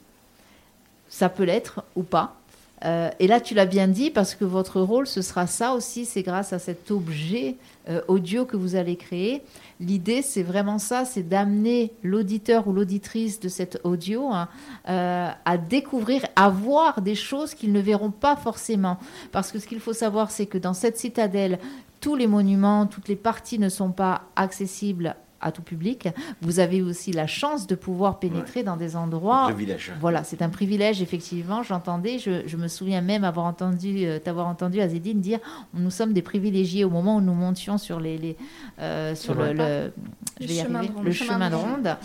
Ça 1.11 1.27
peut 1.27 1.43
l'être 1.43 1.83
ou 1.95 2.03
pas. 2.03 2.37
Euh, 2.83 3.09
et 3.19 3.27
là, 3.27 3.39
tu 3.39 3.53
l'as 3.53 3.65
bien 3.65 3.87
dit, 3.87 4.09
parce 4.09 4.33
que 4.33 4.45
votre 4.45 4.81
rôle, 4.81 5.05
ce 5.05 5.21
sera 5.21 5.45
ça 5.45 5.73
aussi, 5.73 6.05
c'est 6.05 6.23
grâce 6.23 6.51
à 6.51 6.57
cet 6.57 6.89
objet 6.89 7.57
euh, 7.89 8.01
audio 8.07 8.45
que 8.45 8.57
vous 8.57 8.75
allez 8.75 8.95
créer. 8.95 9.43
L'idée, 9.79 10.21
c'est 10.21 10.41
vraiment 10.41 10.79
ça, 10.79 11.05
c'est 11.05 11.21
d'amener 11.21 11.91
l'auditeur 12.01 12.67
ou 12.67 12.73
l'auditrice 12.73 13.39
de 13.39 13.49
cet 13.49 13.79
audio 13.83 14.29
hein, 14.29 14.47
euh, 14.89 15.29
à 15.45 15.57
découvrir, 15.57 16.25
à 16.35 16.49
voir 16.49 17.01
des 17.01 17.15
choses 17.15 17.53
qu'ils 17.53 17.73
ne 17.73 17.81
verront 17.81 18.11
pas 18.11 18.35
forcément. 18.35 18.97
Parce 19.31 19.51
que 19.51 19.59
ce 19.59 19.67
qu'il 19.67 19.79
faut 19.79 19.93
savoir, 19.93 20.31
c'est 20.31 20.47
que 20.47 20.57
dans 20.57 20.73
cette 20.73 20.97
citadelle, 20.97 21.59
tous 21.99 22.15
les 22.15 22.27
monuments, 22.27 22.87
toutes 22.87 23.09
les 23.09 23.15
parties 23.15 23.59
ne 23.59 23.69
sont 23.69 23.91
pas 23.91 24.23
accessibles 24.35 25.15
à 25.41 25.51
tout 25.51 25.61
public. 25.61 26.09
Vous 26.41 26.59
avez 26.59 26.81
aussi 26.81 27.11
la 27.11 27.27
chance 27.27 27.67
de 27.67 27.75
pouvoir 27.75 28.19
pénétrer 28.19 28.63
dans 28.63 28.77
des 28.77 28.95
endroits. 28.95 29.43
Un 29.43 29.53
privilège. 29.53 29.91
Voilà, 29.99 30.23
c'est 30.23 30.41
un 30.41 30.49
privilège, 30.49 31.01
effectivement. 31.01 31.63
J'entendais, 31.63 32.19
je, 32.19 32.47
je, 32.47 32.57
me 32.57 32.67
souviens 32.67 33.01
même 33.01 33.23
avoir 33.23 33.45
entendu, 33.45 34.05
euh, 34.05 34.19
t'avoir 34.19 34.47
entendu, 34.47 34.79
Azedine, 34.81 35.19
dire 35.19 35.39
nous 35.73 35.89
sommes 35.89 36.13
des 36.13 36.21
privilégiés 36.21 36.83
au 36.83 36.89
moment 36.89 37.17
où 37.17 37.21
nous 37.21 37.33
montions 37.33 37.77
sur, 37.77 37.99
les, 37.99 38.17
les 38.17 38.37
euh, 38.79 39.15
sur 39.15 39.33
le, 39.33 39.53
le, 39.53 39.91
je 40.39 40.47
vais 40.47 40.53
y 40.53 40.59
chemin 40.59 40.79
arriver, 40.79 40.93
de 40.93 40.97
ronde. 40.97 41.05
le 41.05 41.11
chemin 41.11 41.49
de 41.49 41.55
ronde. 41.55 41.97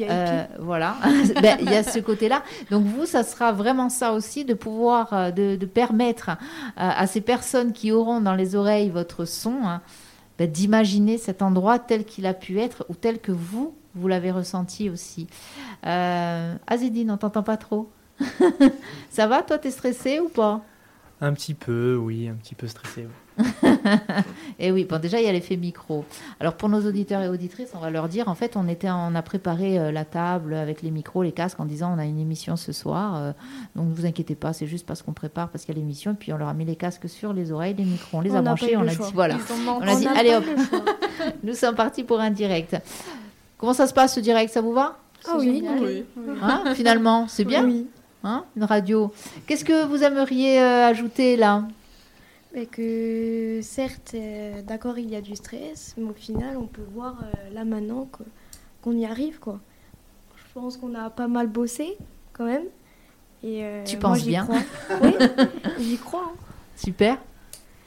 Euh, 0.00 0.44
voilà, 0.60 0.96
Ben, 1.42 1.58
il 1.60 1.70
y 1.70 1.74
a 1.74 1.82
ce 1.82 1.98
côté-là. 1.98 2.42
Donc 2.70 2.84
vous, 2.84 3.06
ça 3.06 3.22
sera 3.22 3.52
vraiment 3.52 3.88
ça 3.88 4.12
aussi, 4.12 4.44
de 4.44 4.54
pouvoir, 4.54 5.32
de, 5.32 5.56
de 5.56 5.66
permettre 5.66 6.30
à 6.76 7.06
ces 7.06 7.20
personnes 7.20 7.72
qui 7.72 7.92
auront 7.92 8.20
dans 8.20 8.34
les 8.34 8.54
oreilles 8.56 8.90
votre 8.90 9.24
son, 9.24 9.56
hein, 9.64 9.82
ben, 10.38 10.50
d'imaginer 10.50 11.18
cet 11.18 11.42
endroit 11.42 11.78
tel 11.78 12.04
qu'il 12.04 12.26
a 12.26 12.34
pu 12.34 12.58
être 12.60 12.84
ou 12.88 12.94
tel 12.94 13.20
que 13.20 13.32
vous, 13.32 13.74
vous 13.94 14.08
l'avez 14.08 14.30
ressenti 14.30 14.88
aussi. 14.90 15.26
Euh, 15.86 16.54
Azedine, 16.66 17.10
on 17.10 17.16
t'entend 17.16 17.42
pas 17.42 17.56
trop 17.56 17.90
Ça 19.10 19.26
va, 19.26 19.42
toi, 19.42 19.58
t'es 19.58 19.70
stressé 19.70 20.20
ou 20.20 20.28
pas? 20.28 20.62
Un 21.20 21.32
petit 21.32 21.54
peu, 21.54 21.96
oui, 21.96 22.28
un 22.28 22.34
petit 22.34 22.54
peu 22.54 22.66
stressé. 22.66 23.06
oui. 23.38 23.44
Et 24.60 24.72
oui, 24.72 24.84
bon, 24.84 25.00
déjà, 25.00 25.20
il 25.20 25.24
y 25.24 25.28
a 25.28 25.32
l'effet 25.32 25.56
micro. 25.56 26.04
Alors, 26.40 26.54
pour 26.54 26.68
nos 26.68 26.84
auditeurs 26.84 27.22
et 27.22 27.28
auditrices, 27.28 27.68
on 27.74 27.78
va 27.78 27.90
leur 27.90 28.08
dire, 28.08 28.28
en 28.28 28.34
fait, 28.34 28.56
on, 28.56 28.66
était, 28.66 28.90
on 28.90 29.14
a 29.14 29.22
préparé 29.22 29.78
euh, 29.78 29.92
la 29.92 30.04
table 30.04 30.54
avec 30.54 30.82
les 30.82 30.90
micros, 30.90 31.22
les 31.22 31.30
casques, 31.30 31.60
en 31.60 31.64
disant, 31.64 31.94
on 31.94 31.98
a 31.98 32.04
une 32.04 32.18
émission 32.18 32.56
ce 32.56 32.72
soir. 32.72 33.16
euh, 33.16 33.32
donc, 33.76 33.88
ne 33.88 33.94
vous 33.94 34.04
inquiétez 34.04 34.34
pas, 34.34 34.52
c'est 34.52 34.66
juste 34.66 34.84
parce 34.84 35.02
qu'on 35.02 35.12
prépare, 35.12 35.48
parce 35.50 35.64
qu'il 35.64 35.74
y 35.74 35.78
a 35.78 35.80
l'émission. 35.80 36.10
Et 36.10 36.14
puis, 36.14 36.32
on 36.32 36.36
leur 36.38 36.48
a 36.48 36.54
mis 36.54 36.64
les 36.64 36.74
casques 36.74 37.08
sur 37.08 37.32
les 37.32 37.52
oreilles, 37.52 37.74
les 37.78 37.84
micros, 37.84 38.18
on 38.18 38.20
les 38.20 38.32
On 38.32 38.36
a 38.36 38.42
branchés, 38.42 38.76
on 38.76 38.80
a 38.82 38.88
choix. 38.90 39.06
dit, 39.06 39.12
voilà. 39.14 39.36
On 39.66 39.80
a 39.82 39.94
dit, 39.94 40.08
allez 40.08 40.34
hop, 40.34 40.44
nous 41.44 41.54
sommes 41.54 41.74
partis 41.76 42.02
pour 42.02 42.18
un 42.18 42.30
direct. 42.30 42.76
Comment 43.58 43.74
ça 43.74 43.86
se 43.86 43.94
passe, 43.94 44.14
ce 44.14 44.20
direct? 44.20 44.52
Ça 44.52 44.60
vous 44.60 44.72
va? 44.72 44.98
Ah 45.26 45.36
oui, 45.38 45.64
oui. 45.80 46.04
Hein, 46.42 46.74
Finalement, 46.74 47.26
c'est 47.28 47.44
bien 47.44 47.64
Oui. 47.64 47.86
hein, 48.24 48.44
Une 48.56 48.64
radio. 48.64 49.12
Qu'est-ce 49.46 49.64
que 49.64 49.84
vous 49.84 50.02
aimeriez 50.02 50.60
euh, 50.60 50.86
ajouter 50.86 51.36
là? 51.36 51.62
Que 52.72 53.60
certes, 53.62 54.12
euh, 54.14 54.62
d'accord, 54.62 54.98
il 54.98 55.08
y 55.10 55.16
a 55.16 55.20
du 55.20 55.36
stress, 55.36 55.94
mais 55.96 56.10
au 56.10 56.14
final, 56.14 56.56
on 56.56 56.66
peut 56.66 56.82
voir 56.94 57.16
euh, 57.22 57.54
là 57.54 57.64
maintenant 57.64 58.08
qu'on 58.82 58.92
y 58.96 59.04
arrive, 59.04 59.38
quoi. 59.38 59.60
Je 60.36 60.42
pense 60.54 60.76
qu'on 60.76 60.94
a 60.94 61.08
pas 61.10 61.28
mal 61.28 61.46
bossé, 61.46 61.96
quand 62.32 62.46
même. 62.46 62.64
Et, 63.44 63.64
euh, 63.64 63.84
Tu 63.84 63.96
moi, 63.96 64.00
penses 64.10 64.20
j'y 64.20 64.28
bien. 64.30 64.44
crois. 64.44 64.62
Oui, 65.02 65.12
j'y 65.78 65.96
crois. 65.98 66.32
hein. 66.34 66.38
Super. 66.76 67.18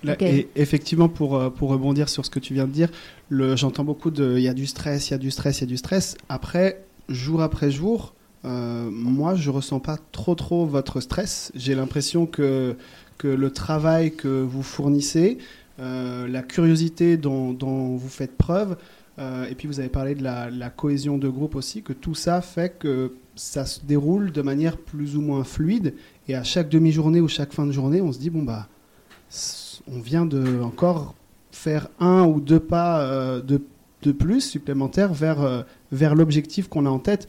Là, 0.04 0.14
Ok. 0.14 0.22
Et 0.22 0.48
effectivement, 0.56 1.10
pour, 1.10 1.52
pour 1.54 1.70
rebondir 1.70 2.08
sur 2.08 2.26
ce 2.26 2.30
que 2.30 2.40
tu 2.40 2.54
viens 2.54 2.66
de 2.68 2.72
dire, 2.72 2.90
j'entends 3.30 3.84
beaucoup 3.84 4.10
de 4.12 4.38
il 4.38 4.44
y 4.44 4.48
a 4.48 4.54
du 4.54 4.68
stress, 4.68 5.10
il 5.10 5.12
y 5.12 5.16
a 5.16 5.20
du 5.20 5.32
stress, 5.32 5.60
il 5.60 5.62
y 5.62 5.64
a 5.66 5.68
du 5.68 5.78
stress. 5.78 6.16
Après, 6.30 6.84
jour 7.10 7.42
après 7.42 7.72
jour, 7.72 8.14
euh, 8.46 8.90
moi, 8.90 9.36
je 9.36 9.50
ressens 9.50 9.80
pas 9.80 9.98
trop 10.12 10.34
trop 10.36 10.66
votre 10.66 11.02
stress. 11.02 11.52
J'ai 11.56 11.76
l'impression 11.76 12.26
que, 12.26 12.76
que 13.22 13.28
le 13.28 13.52
travail 13.52 14.16
que 14.16 14.42
vous 14.42 14.64
fournissez, 14.64 15.38
euh, 15.80 16.28
la 16.28 16.42
curiosité 16.42 17.18
dont, 17.18 17.56
vous 17.96 18.10
faites 18.10 18.36
preuve, 18.36 18.78
euh, 19.20 19.46
et 19.48 19.54
puis 19.54 19.68
vous 19.68 19.80
avez 19.80 19.90
parlé 19.90 20.16
de 20.16 20.24
la, 20.24 20.70
cohésion 20.72 21.20
de 21.20 21.30
groupe 21.30 21.54
aussi, 21.54 21.84
que 21.84 21.94
tout 21.94 22.16
ça 22.16 22.42
fait 22.42 22.80
que 22.80 23.14
ça 23.36 23.68
se 23.68 23.86
déroule 23.86 24.32
de 24.32 24.42
manière 24.42 24.76
plus 24.76 25.18
ou 25.18 25.22
moins 25.22 25.44
fluide. 25.44 25.94
Et 26.28 26.34
à 26.34 26.44
chaque 26.44 26.68
demi-journée 26.70 27.22
ou 27.22 27.28
chaque 27.28 27.54
fin 27.54 27.68
de 27.68 27.72
journée, 27.72 28.02
on 28.02 28.12
se 28.12 28.18
dit, 28.18 28.32
bon, 28.32 28.42
bah, 28.42 28.68
on 29.88 30.00
vient 30.00 30.26
de 30.26 30.60
encore 30.60 31.14
faire 31.52 31.90
un 32.00 32.26
ou 32.26 32.42
deux 32.42 32.60
pas 32.60 33.02
euh, 33.02 33.40
de, 33.40 33.62
de 34.02 34.12
plus 34.12 34.42
supplémentaires 34.42 35.14
vers, 35.14 35.64
vers 35.92 36.16
l'objectif 36.16 36.70
qu'on 36.70 36.88
a 36.88 36.90
en 36.90 36.98
tête. 36.98 37.28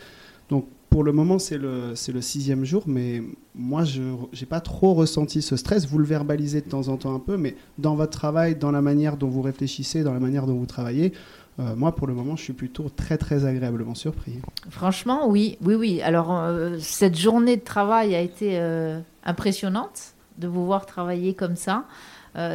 Donc 0.48 0.66
pour 0.92 1.04
le 1.04 1.12
moment, 1.12 1.38
c'est 1.38 1.56
le, 1.56 1.94
le 2.12 2.20
sixième 2.20 2.66
jour, 2.66 2.84
mais 2.86 3.22
moi, 3.54 3.82
je 3.82 4.02
n'ai 4.02 4.46
pas 4.46 4.60
trop 4.60 4.92
ressenti 4.92 5.40
ce 5.40 5.56
stress. 5.56 5.86
Vous 5.86 5.96
le 5.96 6.04
verbalisez 6.04 6.60
de 6.60 6.68
temps 6.68 6.88
en 6.88 6.98
temps 6.98 7.14
un 7.14 7.18
peu, 7.18 7.38
mais 7.38 7.56
dans 7.78 7.94
votre 7.94 8.12
travail, 8.12 8.56
dans 8.56 8.70
la 8.70 8.82
manière 8.82 9.16
dont 9.16 9.28
vous 9.28 9.40
réfléchissez, 9.40 10.02
dans 10.02 10.12
la 10.12 10.20
manière 10.20 10.46
dont 10.46 10.54
vous 10.54 10.66
travaillez, 10.66 11.14
euh, 11.60 11.74
moi, 11.76 11.94
pour 11.94 12.06
le 12.06 12.12
moment, 12.12 12.36
je 12.36 12.42
suis 12.42 12.52
plutôt 12.52 12.90
très, 12.94 13.16
très 13.16 13.46
agréablement 13.46 13.94
surpris. 13.94 14.38
Franchement, 14.68 15.28
oui, 15.28 15.56
oui, 15.62 15.74
oui. 15.74 16.02
Alors, 16.02 16.30
euh, 16.30 16.76
cette 16.78 17.16
journée 17.16 17.56
de 17.56 17.64
travail 17.64 18.14
a 18.14 18.20
été 18.20 18.58
euh, 18.58 19.00
impressionnante 19.24 20.12
de 20.36 20.46
vous 20.46 20.66
voir 20.66 20.84
travailler 20.84 21.32
comme 21.32 21.56
ça. 21.56 21.84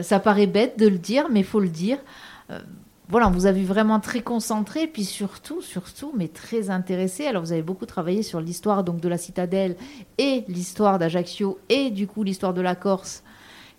Ça 0.02 0.20
paraît 0.20 0.48
bête 0.48 0.80
de 0.80 0.88
le 0.88 0.98
dire, 0.98 1.28
mais 1.32 1.42
il 1.42 1.46
faut 1.46 1.60
le 1.60 1.70
dire. 1.70 2.00
Voilà, 3.10 3.30
on 3.30 3.32
vous 3.32 3.46
a 3.46 3.54
vraiment 3.54 4.02
très 4.02 4.20
concentré, 4.20 4.86
puis 4.86 5.06
surtout, 5.06 5.62
surtout, 5.62 6.12
mais 6.18 6.28
très 6.28 6.70
intéressé. 6.70 7.26
Alors, 7.26 7.42
vous 7.42 7.54
avez 7.54 7.62
beaucoup 7.62 7.86
travaillé 7.86 8.22
sur 8.22 8.42
l'histoire 8.42 8.84
donc 8.84 9.00
de 9.00 9.08
la 9.08 9.18
citadelle 9.18 9.78
et 10.18 10.44
l'histoire 10.50 11.00
d'Ajaccio 11.00 11.58
et 11.70 11.90
du 11.90 12.06
coup 12.06 12.24
l'histoire 12.24 12.54
de 12.54 12.62
la 12.62 12.76
Corse 12.76 13.24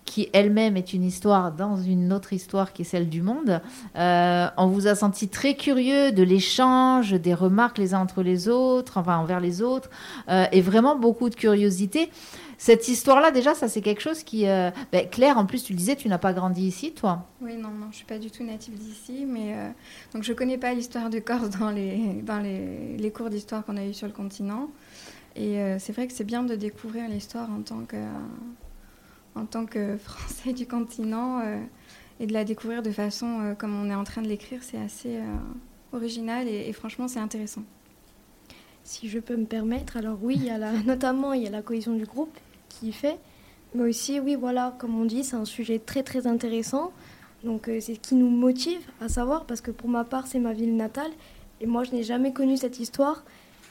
qui 0.09 0.31
elle-même 0.33 0.79
est 0.79 0.95
une 0.95 1.05
histoire 1.05 1.53
dans 1.53 1.77
une 1.77 2.15
autre 2.15 2.33
histoire 2.33 2.73
qui 2.73 2.83
est 2.83 2.85
celle 2.87 3.11
du 3.11 3.21
monde. 3.21 3.61
Euh, 3.97 4.49
on 4.57 4.67
vous 4.67 4.87
a 4.87 4.95
senti 4.95 5.29
très 5.29 5.55
curieux 5.55 6.13
de 6.13 6.23
l'échange, 6.23 7.13
des 7.13 7.35
remarques 7.35 7.77
les 7.77 7.93
uns 7.93 8.01
entre 8.01 8.23
les 8.23 8.49
autres, 8.49 8.97
enfin 8.97 9.19
envers 9.19 9.41
les 9.41 9.61
autres, 9.61 9.91
euh, 10.31 10.47
et 10.51 10.63
vraiment 10.63 10.97
beaucoup 10.97 11.29
de 11.29 11.35
curiosité. 11.35 12.11
Cette 12.61 12.89
histoire-là, 12.89 13.31
déjà, 13.31 13.55
ça 13.55 13.69
c'est 13.69 13.81
quelque 13.81 14.03
chose 14.03 14.25
qui... 14.25 14.47
euh, 14.49 14.71
ben, 14.93 15.09
Claire, 15.09 15.39
en 15.39 15.47
plus, 15.47 15.63
tu 15.63 15.73
le 15.73 15.79
disais, 15.79 15.95
tu 15.95 16.09
n'as 16.09 16.19
pas 16.19 16.33
grandi 16.33 16.67
ici, 16.67 16.93
toi. 16.93 17.25
Oui, 17.41 17.57
non, 17.57 17.71
non, 17.71 17.87
je 17.93 17.97
suis 17.97 18.05
pas 18.05 18.19
du 18.19 18.31
tout 18.33 18.43
native 18.43 18.75
d'ici, 18.75 19.25
mais 19.27 19.55
euh, 19.55 19.69
donc 20.13 20.25
je 20.25 20.33
connais 20.33 20.59
pas 20.59 20.75
l'histoire 20.75 21.09
de 21.09 21.21
Corse 21.21 21.51
dans 21.51 21.71
les 21.71 22.21
dans 22.23 22.41
les, 22.41 22.97
les 22.97 23.11
cours 23.13 23.31
d'histoire 23.31 23.65
qu'on 23.65 23.77
a 23.77 23.85
eu 23.85 23.95
sur 23.95 24.09
le 24.09 24.13
continent. 24.13 24.69
Et 25.37 25.61
euh, 25.61 25.79
c'est 25.79 25.93
vrai 25.93 26.09
que 26.09 26.13
c'est 26.13 26.25
bien 26.25 26.43
de 26.43 26.57
découvrir 26.57 27.09
l'histoire 27.09 27.49
en 27.49 27.63
tant 27.63 27.85
que 27.85 27.97
en 29.37 29.47
tant 29.47 29.65
que 29.65 29.97
Français 30.05 30.53
du 30.53 30.67
continent 30.67 31.41
euh, 31.45 31.61
et 32.19 32.27
de 32.27 32.33
la 32.33 32.43
découvrir 32.45 32.83
de 32.83 32.91
façon 32.91 33.41
euh, 33.41 33.55
comme 33.55 33.81
on 33.81 33.89
est 33.89 33.95
en 33.95 34.03
train 34.05 34.21
de 34.23 34.27
l'écrire, 34.29 34.65
c'est 34.65 34.79
assez 34.79 35.17
euh, 35.19 35.37
original 35.93 36.49
et, 36.49 36.69
et 36.69 36.73
franchement 36.73 37.07
c'est 37.07 37.21
intéressant. 37.21 37.63
Si 38.83 39.09
je 39.09 39.19
peux 39.21 39.37
me 39.37 39.45
permettre, 39.45 39.97
alors 39.97 40.19
oui, 40.23 40.35
il 40.37 40.45
y 40.47 40.51
a 40.51 40.59
la, 40.59 40.73
notamment 40.87 41.35
il 41.35 41.43
y 41.45 41.47
a 41.47 41.51
la 41.51 41.63
cohésion 41.63 41.95
du 41.95 42.05
groupe 42.05 42.37
qui 42.69 42.89
y 42.89 42.93
fait, 42.93 43.19
mais 43.75 43.89
aussi 43.89 44.21
oui, 44.21 44.35
voilà, 44.35 44.75
comme 44.79 44.99
on 45.01 45.05
dit, 45.05 45.25
c'est 45.25 45.37
un 45.37 45.45
sujet 45.45 45.79
très 45.79 46.03
très 46.03 46.27
intéressant. 46.27 46.93
Donc 47.45 47.69
euh, 47.69 47.79
c'est 47.81 47.95
ce 47.95 48.01
qui 48.01 48.15
nous 48.15 48.31
motive 48.31 48.81
à 49.01 49.09
savoir, 49.09 49.45
parce 49.45 49.61
que 49.61 49.71
pour 49.71 49.89
ma 49.89 50.05
part, 50.05 50.27
c'est 50.27 50.41
ma 50.41 50.53
ville 50.53 50.77
natale, 50.77 51.11
et 51.61 51.67
moi 51.67 51.85
je 51.85 51.93
n'ai 51.93 52.03
jamais 52.03 52.33
connu 52.33 52.57
cette 52.57 52.81
histoire, 52.81 53.23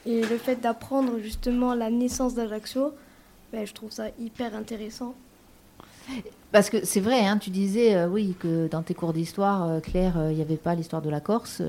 et 0.06 0.22
le 0.22 0.38
fait 0.38 0.56
d'apprendre 0.56 1.18
justement 1.18 1.74
la 1.74 1.90
naissance 1.90 2.34
d'Ajaccio, 2.34 2.92
ben, 3.52 3.66
je 3.66 3.72
trouve 3.74 3.90
ça 3.90 4.06
hyper 4.18 4.54
intéressant. 4.54 5.14
Parce 6.52 6.70
que 6.70 6.84
c'est 6.84 7.00
vrai, 7.00 7.26
hein, 7.26 7.36
tu 7.36 7.50
disais, 7.50 7.94
euh, 7.94 8.08
oui, 8.08 8.34
que 8.38 8.68
dans 8.68 8.82
tes 8.82 8.94
cours 8.94 9.12
d'histoire, 9.12 9.68
euh, 9.68 9.80
Claire, 9.80 10.14
il 10.30 10.36
n'y 10.36 10.42
avait 10.42 10.56
pas 10.56 10.74
l'histoire 10.74 11.02
de 11.02 11.10
la 11.10 11.20
Corse. 11.20 11.60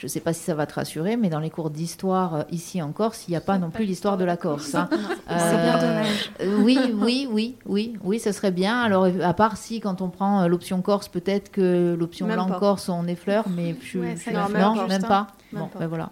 Euh, 0.00 0.02
je 0.02 0.06
ne 0.06 0.08
sais 0.08 0.20
pas 0.20 0.32
si 0.32 0.42
ça 0.42 0.54
va 0.54 0.66
te 0.66 0.74
rassurer, 0.74 1.16
mais 1.16 1.28
dans 1.28 1.40
les 1.40 1.50
cours 1.50 1.70
d'histoire 1.70 2.34
euh, 2.34 2.42
ici 2.50 2.80
en 2.82 2.92
Corse, 2.92 3.24
il 3.28 3.32
n'y 3.32 3.36
a 3.36 3.40
pas 3.40 3.58
non 3.58 3.70
plus 3.70 3.84
l'histoire 3.84 4.16
de 4.16 4.24
la 4.24 4.36
Corse. 4.36 4.74
hein. 4.74 4.88
C'est 5.28 5.62
bien 5.62 5.78
dommage. 5.78 6.30
Euh, 6.40 6.58
oui, 6.62 6.78
oui, 6.94 7.28
oui, 7.30 7.56
oui, 7.66 7.92
oui, 8.02 8.18
ça 8.18 8.32
serait 8.32 8.50
bien. 8.50 8.80
Alors, 8.80 9.04
euh, 9.04 9.20
à 9.22 9.34
part 9.34 9.56
si, 9.56 9.80
quand 9.80 10.00
on 10.00 10.08
prend 10.08 10.42
euh, 10.42 10.46
l'option 10.48 10.80
Corse, 10.82 11.08
peut-être 11.08 11.50
que 11.52 11.94
l'option 11.98 12.26
langue. 12.26 12.58
Corse, 12.58 12.88
on 12.88 13.06
effleure, 13.06 13.44
mais 13.48 13.76
je, 13.82 13.98
Ouais, 13.98 14.16
je- 14.16 14.22
ça 14.24 14.32
non, 14.32 14.48
non, 14.48 14.48
même 14.48 14.76
pas, 14.76 14.86
même 14.88 15.02
pas. 15.02 15.26
Même 15.52 15.62
Bon, 15.62 15.68
pas. 15.68 15.78
ben 15.80 15.86
voilà. 15.88 16.10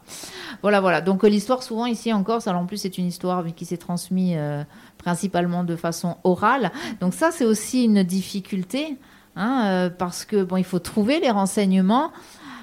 Voilà, 0.63 0.81
voilà. 0.81 1.01
Donc, 1.01 1.25
euh, 1.25 1.29
l'histoire, 1.29 1.63
souvent, 1.63 1.87
ici 1.87 2.13
en 2.13 2.23
Corse, 2.25 2.47
alors 2.49 2.61
en 2.61 2.67
plus, 2.67 2.77
c'est 2.79 2.99
une 2.99 3.07
histoire 3.07 3.45
qui 3.57 3.65
s'est 3.65 3.77
transmise 3.77 4.35
euh, 4.37 4.65
principalement 4.99 5.63
de 5.65 5.77
façon 5.77 6.17
orale. 6.25 6.73
Donc, 7.01 7.15
ça, 7.15 7.31
c'est 7.31 7.45
aussi 7.45 7.85
une 7.85 8.03
difficulté, 8.03 8.97
hein, 9.37 9.63
euh, 9.67 9.91
parce 9.91 10.25
que, 10.25 10.43
bon, 10.43 10.57
il 10.57 10.65
faut 10.65 10.81
trouver 10.81 11.21
les 11.21 11.31
renseignements. 11.31 12.11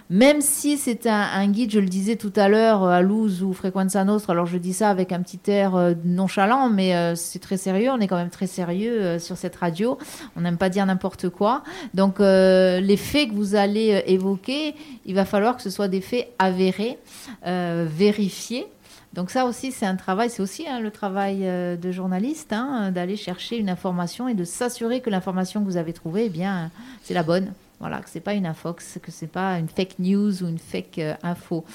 Même 0.10 0.42
si 0.42 0.78
c'est 0.78 1.08
un, 1.08 1.48
guide, 1.48 1.72
je 1.72 1.80
le 1.80 1.88
disais 1.88 2.16
tout 2.16 2.34
à 2.36 2.48
l'heure, 2.48 2.84
à 2.84 3.02
Luz 3.02 3.42
ou 3.42 3.54
Frequenza 3.54 4.04
Nostra, 4.04 4.34
alors 4.34 4.46
je 4.46 4.58
dis 4.58 4.74
ça 4.74 4.90
avec 4.90 5.12
un 5.12 5.22
petit 5.22 5.40
air 5.50 5.76
euh, 5.76 5.94
nonchalant, 6.04 6.70
mais 6.70 6.96
euh, 6.96 7.16
c'est 7.16 7.40
très 7.40 7.58
sérieux, 7.58 7.90
on 7.92 8.00
est 8.00 8.08
quand 8.08 8.18
même 8.18 8.30
très 8.30 8.48
sérieux 8.48 9.02
euh, 9.02 9.20
sur 9.20 9.38
cette 9.38 9.56
radio, 9.56 9.98
on 10.36 10.42
n'aime 10.42 10.58
pas 10.58 10.70
dire 10.70 10.86
n'importe 10.86 11.30
quoi. 11.30 11.64
Donc 11.94 12.20
euh, 12.20 12.80
les 12.80 12.98
faits 12.98 13.30
que 13.30 13.36
vous 13.36 13.56
allez 13.56 13.96
euh, 13.96 14.02
évoquer, 14.06 14.76
il 15.06 15.16
va 15.16 15.26
falloir 15.26 15.56
que 15.56 15.64
ce 15.64 15.70
soit 15.70 15.88
des 15.88 16.02
faits 16.02 16.32
avérés, 16.38 17.00
euh, 17.48 17.88
vérifiés. 17.90 18.68
Donc 19.14 19.32
ça 19.32 19.46
aussi, 19.46 19.72
c'est 19.72 19.86
un 19.86 19.96
travail, 19.96 20.30
c'est 20.30 20.42
aussi 20.42 20.68
hein, 20.68 20.82
le 20.82 20.92
travail 20.92 21.48
euh, 21.48 21.78
de 21.78 21.92
journaliste, 21.92 22.52
hein, 22.52 22.92
d'aller 22.92 23.16
chercher 23.16 23.58
une 23.58 23.70
information 23.70 24.28
et 24.28 24.34
de 24.34 24.44
s'assurer 24.44 25.00
que 25.00 25.10
l'information 25.10 25.62
que 25.62 25.66
vous 25.66 25.78
avez 25.78 25.94
trouvée, 25.94 26.26
eh 26.26 26.30
bien, 26.30 26.70
c'est 27.02 27.14
la 27.14 27.24
bonne. 27.24 27.54
Voilà, 27.80 28.00
que 28.00 28.10
c'est 28.10 28.22
pas 28.22 28.34
une 28.34 28.46
infox, 28.46 29.00
que 29.02 29.12
c'est 29.12 29.28
pas 29.28 29.60
une 29.60 29.68
fake 29.68 30.00
news 30.00 30.44
ou 30.44 30.48
une 30.48 30.60
fake 30.60 31.00
euh, 31.00 31.14
info. 31.24 31.66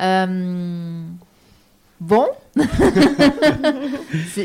Euh, 0.00 1.04
Bon, 2.00 2.26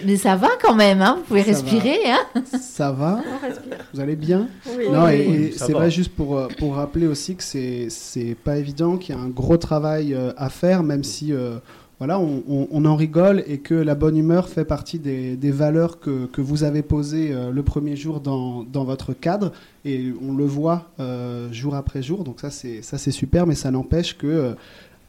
mais 0.05 0.17
ça 0.17 0.35
va 0.35 0.49
quand 0.61 0.75
même, 0.75 1.01
hein, 1.01 1.15
vous 1.17 1.23
pouvez 1.23 1.41
Ça 1.41 1.51
va. 1.51 1.57
respirer. 1.57 1.99
Hein 2.05 2.43
Ça 2.45 2.91
va 2.91 3.21
On 3.27 3.45
respire. 3.45 3.77
Vous 3.93 3.99
allez 3.99 4.15
bien 4.15 4.47
Oui. 4.77 4.85
Non, 4.89 5.09
et, 5.09 5.51
c'est 5.57 5.73
vrai 5.73 5.89
juste 5.89 6.15
pour, 6.15 6.37
euh, 6.37 6.47
pour 6.59 6.75
rappeler 6.75 7.07
aussi 7.07 7.35
que 7.35 7.43
c'est 7.43 7.87
c'est 7.89 8.35
pas 8.35 8.57
évident, 8.57 8.97
qu'il 8.97 9.13
y 9.15 9.17
a 9.17 9.21
un 9.21 9.27
gros 9.27 9.57
travail 9.57 10.13
euh, 10.13 10.31
à 10.37 10.49
faire, 10.49 10.83
même 10.83 11.03
si 11.03 11.33
euh, 11.33 11.57
voilà, 11.99 12.17
on, 12.17 12.85
en 12.85 12.95
rigole 12.95 13.43
et 13.45 13.57
que 13.57 13.75
la 13.75 13.93
bonne 13.93 14.15
humeur 14.15 14.47
fait 14.47 14.63
partie 14.63 14.99
des, 14.99 15.51
valeurs 15.51 15.99
que, 15.99 16.27
que 16.27 16.39
vous 16.39 16.63
avez 16.63 16.81
posées 16.81 17.33
euh, 17.33 17.51
le 17.51 17.61
premier 17.61 17.97
jour 17.97 18.21
dans, 18.21 18.63
dans 18.63 18.85
votre 18.85 19.11
cadre 19.13 19.51
et 19.83 20.13
on 20.21 20.33
le 20.33 20.45
voit 20.45 20.89
euh, 21.01 21.51
jour 21.51 21.75
après 21.75 22.01
jour. 22.01 22.23
Donc 22.23 22.39
ça 22.39 22.49
c'est 22.51 23.11
super, 23.11 23.45
mais 23.45 23.55
ça 23.55 23.69
n'empêche 23.69 24.17
que 24.17 24.27
euh, 24.27 24.53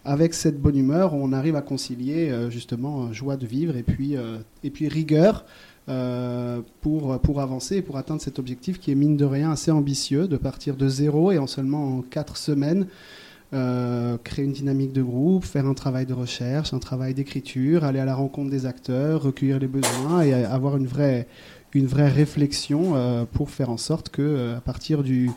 avec 0.05 0.35
cette 0.35 0.61
bonne 0.61 0.77
humeur, 0.77 1.15
on 1.15 1.33
arrive 1.33 1.55
à 1.55 1.63
concilier 1.63 2.33
justement 2.49 3.13
joie 3.13 3.37
de 3.37 3.47
vivre 3.47 3.77
et 3.77 3.83
puis 3.83 4.17
et 4.65 4.71
puis 4.71 4.89
rigueur 4.89 5.45
pour, 6.81 7.21
pour 7.21 7.41
avancer 7.43 7.77
et 7.77 7.83
pour 7.83 7.99
atteindre 7.99 8.23
cet 8.23 8.39
objectif 8.39 8.81
qui 8.81 8.91
est 8.91 8.95
mine 8.95 9.19
de 9.19 9.27
rien 9.27 9.53
assez 9.53 9.71
ambitieux, 9.71 10.27
de 10.27 10.39
partir 10.39 10.77
de 10.77 10.89
zéro 10.89 11.33
et 11.33 11.39
en 11.39 11.47
seulement 11.47 11.99
en 11.99 12.01
quatre 12.01 12.39
semaines, 12.39 12.87
euh, 13.53 14.17
créer 14.23 14.45
une 14.45 14.53
dynamique 14.53 14.93
de 14.93 15.03
groupe, 15.03 15.45
faire 15.45 15.67
un 15.67 15.75
travail 15.75 16.07
de 16.07 16.15
recherche, 16.15 16.73
un 16.73 16.79
travail 16.79 17.15
d'écriture, 17.15 17.83
aller 17.83 17.99
à 17.99 18.05
la 18.05 18.15
rencontre 18.15 18.49
des 18.49 18.65
acteurs, 18.65 19.23
recueillir 19.23 19.59
les 19.59 19.67
besoins 19.67 20.23
et 20.23 20.33
avoir 20.33 20.77
une 20.77 20.87
vraie, 20.87 21.27
une 21.75 21.87
vraie 21.87 22.09
réflexion 22.09 22.93
euh, 22.95 23.25
pour 23.25 23.51
faire 23.51 23.71
en 23.71 23.77
sorte 23.77 24.09
que 24.11 24.23
euh, 24.23 24.57
à 24.57 24.61
partir 24.61 25.03
du, 25.03 25.33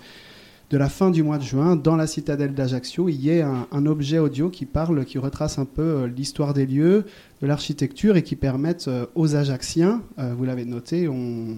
de 0.69 0.77
la 0.77 0.89
fin 0.89 1.09
du 1.09 1.23
mois 1.23 1.39
de 1.39 1.43
juin, 1.43 1.75
dans 1.75 1.95
la 1.95 2.05
citadelle 2.05 2.53
d'Ajaccio, 2.53 3.09
il 3.09 3.15
y 3.15 3.31
ait 3.31 3.41
un, 3.41 3.85
objet 3.87 4.19
audio 4.19 4.51
qui 4.51 4.67
parle, 4.67 5.05
qui 5.05 5.17
retrace 5.17 5.57
un 5.57 5.65
peu 5.65 6.05
l'histoire 6.05 6.53
des 6.53 6.67
lieux, 6.67 7.05
de 7.41 7.47
l'architecture 7.47 8.15
et 8.15 8.21
qui 8.21 8.35
permettent 8.35 8.89
euh, 8.89 9.07
aux 9.15 9.35
Ajacciens, 9.35 10.03
vous 10.17 10.45
l'avez 10.45 10.65
noté, 10.65 11.07
on 11.07 11.55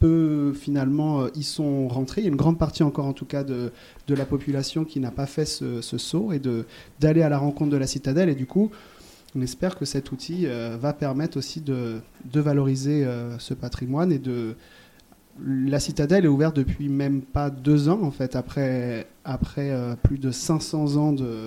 peu 0.00 0.52
finalement 0.54 1.20
euh, 1.20 1.28
y 1.36 1.44
sont 1.44 1.86
rentrés. 1.86 2.22
Il 2.22 2.24
y 2.24 2.26
a 2.26 2.30
une 2.30 2.36
grande 2.36 2.58
partie 2.58 2.82
encore 2.82 3.06
en 3.06 3.12
tout 3.12 3.26
cas 3.26 3.44
de, 3.44 3.70
la 4.08 4.24
population 4.26 4.84
qui 4.84 4.98
n'a 4.98 5.12
pas 5.12 5.26
fait 5.26 5.44
ce, 5.44 5.80
saut 5.80 6.32
et 6.32 6.40
d'aller 6.98 7.22
à 7.22 7.28
la 7.28 7.38
rencontre 7.38 7.70
de 7.70 7.76
la 7.76 7.86
citadelle. 7.86 8.28
Et 8.28 8.34
du 8.34 8.46
coup, 8.46 8.70
on 9.36 9.42
espère 9.42 9.78
que 9.78 9.84
cet 9.84 10.10
outil 10.10 10.46
euh, 10.46 10.76
va 10.80 10.92
permettre 10.92 11.36
aussi 11.36 11.60
de, 11.60 12.00
valoriser 12.34 13.04
euh, 13.04 13.38
ce 13.38 13.54
patrimoine 13.54 14.10
et 14.10 14.20
la 15.46 15.78
citadelle 15.78 16.24
est 16.24 16.28
ouverte 16.28 16.56
depuis 16.56 16.88
même 16.88 17.22
pas 17.22 17.48
deux 17.48 17.88
ans 17.88 18.02
en 18.02 18.10
fait 18.10 18.36
après 18.36 19.06
plus 20.02 20.18
de 20.18 20.30
500 20.32 20.96
ans 20.96 21.12
de 21.12 21.46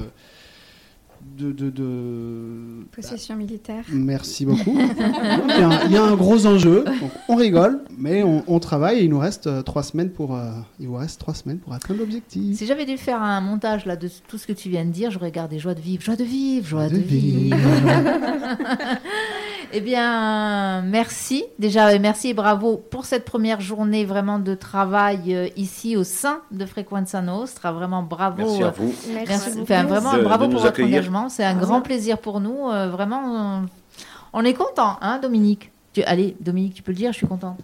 de, 1.37 1.51
de, 1.51 1.69
de- 1.69 2.83
Possession 2.95 3.35
militaire. 3.35 3.83
Merci 3.91 4.45
beaucoup. 4.45 4.77
Il 4.77 5.49
y, 5.59 5.61
a 5.63 5.67
un- 5.69 5.85
il 5.85 5.91
y 5.91 5.97
a 5.97 6.03
un 6.03 6.15
gros 6.15 6.45
enjeu. 6.45 6.83
Donc, 6.85 7.11
on 7.29 7.35
rigole, 7.35 7.81
mais 7.97 8.23
on, 8.23 8.43
on 8.47 8.59
travaille 8.59 8.99
et 8.99 9.03
il 9.03 9.09
nous 9.09 9.19
reste 9.19 9.47
euh, 9.47 9.61
trois 9.61 9.83
semaines 9.83 10.09
pour. 10.11 10.35
euh, 10.35 10.51
il 10.79 10.87
vous 10.87 10.95
reste 10.95 11.19
trois 11.19 11.33
semaines 11.33 11.57
pour 11.59 11.73
atteindre 11.73 11.99
l'objectif. 12.01 12.57
Si 12.57 12.65
j'avais 12.65 12.85
dû 12.85 12.97
faire 12.97 13.21
un 13.21 13.41
montage 13.41 13.85
là 13.85 13.95
de 13.95 14.09
tout 14.27 14.37
ce 14.37 14.45
que 14.47 14.53
tu 14.53 14.69
viens 14.69 14.85
de 14.85 14.91
dire, 14.91 15.09
j'aurais 15.11 15.31
gardé 15.31 15.57
joie 15.59 15.73
de 15.73 15.81
vivre, 15.81 16.03
joie 16.03 16.15
de 16.15 16.23
vivre, 16.23 16.67
joie 16.67 16.87
de, 16.89 16.95
de 16.95 16.99
vivre. 17.01 17.57
eh 19.73 19.81
bien, 19.81 20.81
merci 20.83 21.43
déjà, 21.59 21.93
et 21.93 21.99
merci 21.99 22.29
et 22.29 22.33
bravo 22.33 22.77
pour 22.77 23.05
cette 23.05 23.25
première 23.25 23.59
journée 23.59 24.05
vraiment 24.05 24.39
de 24.39 24.53
travail 24.55 25.33
euh, 25.35 25.47
ici 25.57 25.97
au 25.97 26.03
sein 26.03 26.41
de 26.51 26.65
Frequenza 26.65 27.21
Nostra. 27.21 27.71
Vraiment 27.71 28.03
bravo. 28.03 28.37
Merci 28.43 28.63
à 28.63 28.67
euh, 28.67 28.71
vous. 28.77 28.93
Merci, 29.13 29.49
enfin, 29.61 29.83
vraiment 29.83 30.13
De- 30.13 30.21
bravo 30.23 30.45
de 30.45 30.51
pour 30.51 30.61
votre 30.61 30.73
accueillir. 30.73 30.97
engagement. 30.99 31.29
C'est 31.29 31.43
un 31.43 31.55
grand 31.55 31.81
plaisir 31.81 32.17
pour 32.19 32.39
nous. 32.39 32.69
euh, 32.69 32.89
vraiment, 32.89 33.61
euh, 33.61 33.65
on 34.33 34.45
est 34.45 34.53
content, 34.53 34.97
hein, 35.01 35.19
Dominique? 35.21 35.71
Tu- 35.93 36.03
allez, 36.03 36.35
Dominique, 36.39 36.75
tu 36.75 36.81
peux 36.83 36.91
le 36.91 36.97
dire, 36.97 37.11
je 37.11 37.17
suis 37.17 37.27
contente. 37.27 37.57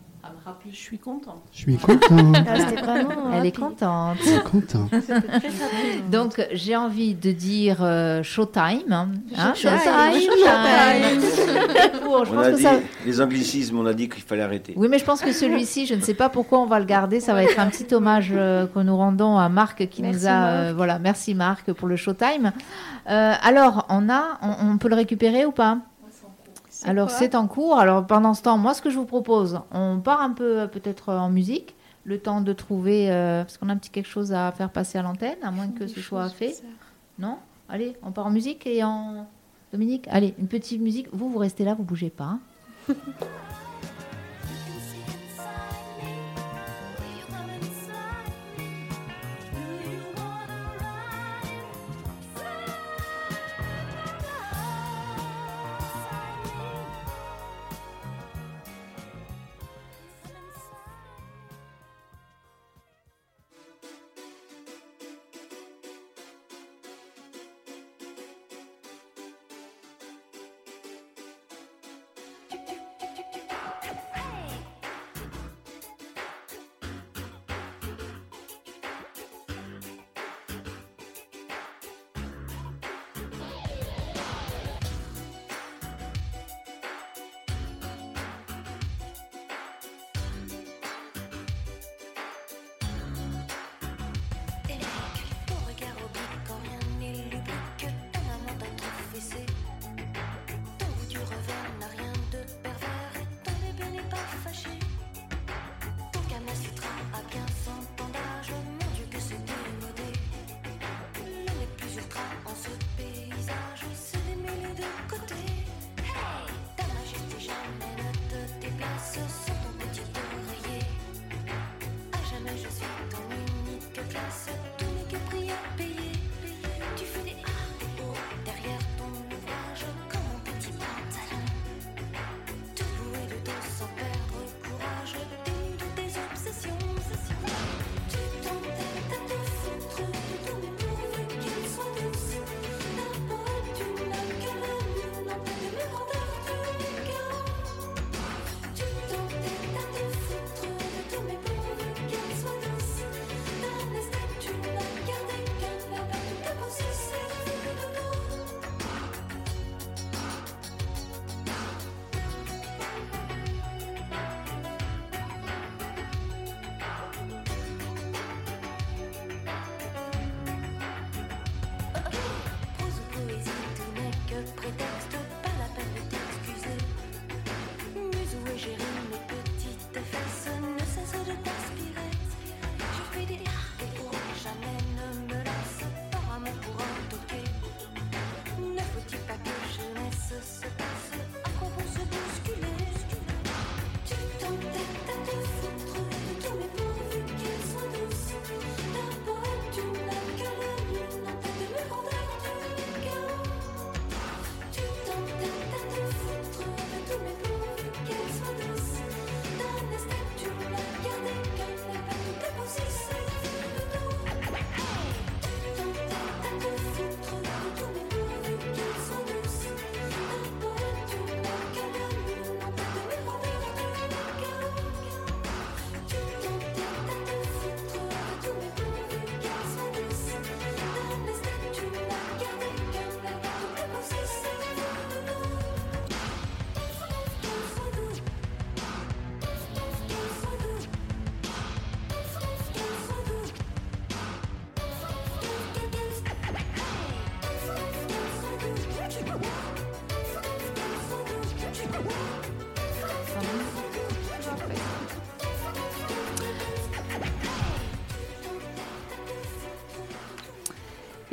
Je 0.70 0.76
suis 0.76 0.98
contente. 1.00 1.42
Je 1.54 1.58
suis 1.60 1.78
content. 1.78 2.32
Ah, 2.36 2.82
vraiment. 2.84 3.32
Elle 3.34 3.46
est 3.46 3.56
contente. 3.58 4.18
Je 4.20 4.30
suis 4.30 4.40
content. 4.42 4.88
C'était 4.92 5.22
très 5.22 5.30
rapide. 5.30 6.10
Donc, 6.12 6.46
j'ai 6.54 6.76
envie 6.76 7.16
de 7.16 7.32
dire 7.32 7.78
euh, 7.82 8.22
showtime. 8.24 8.92
hein. 8.92 9.10
Hein, 9.38 9.54
Showtime. 9.56 10.22
showtime. 10.22 12.00
Pour, 12.04 12.26
je 12.26 12.32
On 12.32 12.36
pense 12.36 12.46
a 12.46 12.52
que 12.52 12.56
dit, 12.58 12.64
ça- 12.64 12.80
les 13.06 13.22
anglicismes, 13.22 13.78
on 13.80 13.86
a 13.86 13.94
dit 13.94 14.10
qu'il 14.10 14.24
fallait 14.24 14.42
arrêter. 14.44 14.74
Oui, 14.76 14.88
mais 14.90 15.00
je 15.00 15.06
pense 15.06 15.22
que 15.22 15.32
celui-ci, 15.32 15.86
je 15.86 15.96
ne 15.96 16.02
sais 16.02 16.14
pas 16.14 16.30
pourquoi 16.30 16.60
on 16.60 16.66
va 16.66 16.80
le 16.80 16.86
garder. 16.86 17.20
Ça 17.20 17.34
va 17.34 17.44
être 17.44 17.60
un 17.60 17.68
petit 17.68 17.94
hommage 17.94 18.32
euh, 18.34 18.66
que 18.68 18.80
nous 18.80 18.96
rendons 18.96 19.38
à 19.38 19.50
Marc 19.50 19.88
qui 19.90 20.02
Merci, 20.02 20.20
nous 20.22 20.28
a. 20.28 20.32
euh, 20.32 20.74
voilà, 20.76 21.00
merci 21.00 21.36
Marc 21.36 21.72
pour 21.74 21.88
le 21.88 21.96
showtime. 21.96 22.52
Euh, 23.10 23.34
alors, 23.42 23.86
on 23.90 24.10
a, 24.10 24.38
on, 24.42 24.72
on 24.74 24.78
peut 24.78 24.90
le 24.90 24.96
récupérer 24.96 25.46
ou 25.46 25.52
pas? 25.52 25.78
Alors, 26.86 27.10
c'est 27.10 27.36
en 27.36 27.48
cours. 27.48 27.78
Alors, 27.80 28.06
pendant 28.08 28.34
ce 28.34 28.42
temps, 28.44 28.58
moi, 28.58 28.74
ce 28.74 28.82
que 28.82 28.90
je 28.90 28.98
vous 28.98 29.06
propose, 29.06 29.60
on 29.72 30.00
part 30.00 30.22
un 30.22 30.32
peu 30.32 30.62
euh, 30.62 30.68
peut-être 30.68 31.10
euh, 31.10 31.18
en 31.18 31.30
musique, 31.30 31.76
le 32.06 32.20
temps 32.20 32.42
de 32.42 32.54
trouver, 32.54 33.12
euh, 33.12 33.44
parce 33.44 33.58
qu'on 33.58 33.70
a 33.70 33.74
un 33.74 33.78
petit 33.78 33.90
quelque 33.90 34.08
chose 34.08 34.32
à 34.34 34.52
faire 34.52 34.70
passer 34.72 34.98
à 34.98 35.02
l'antenne, 35.02 35.38
à 35.44 35.52
moins 35.52 35.68
que 35.68 35.88
ce 35.88 36.00
soit 36.02 36.30
fait. 36.30 36.56
Non? 37.18 37.38
Allez, 37.68 37.96
on 38.04 38.12
part 38.12 38.26
en 38.28 38.32
musique 38.32 38.66
et 38.66 38.84
en. 38.84 39.28
Dominique, 39.72 40.08
allez, 40.10 40.34
une 40.40 40.48
petite 40.48 40.82
musique. 40.82 41.08
Vous, 41.14 41.30
vous 41.30 41.38
restez 41.38 41.64
là, 41.64 41.76
vous 41.76 41.84
bougez 41.84 42.10
pas. 42.10 42.24
hein. 42.24 42.40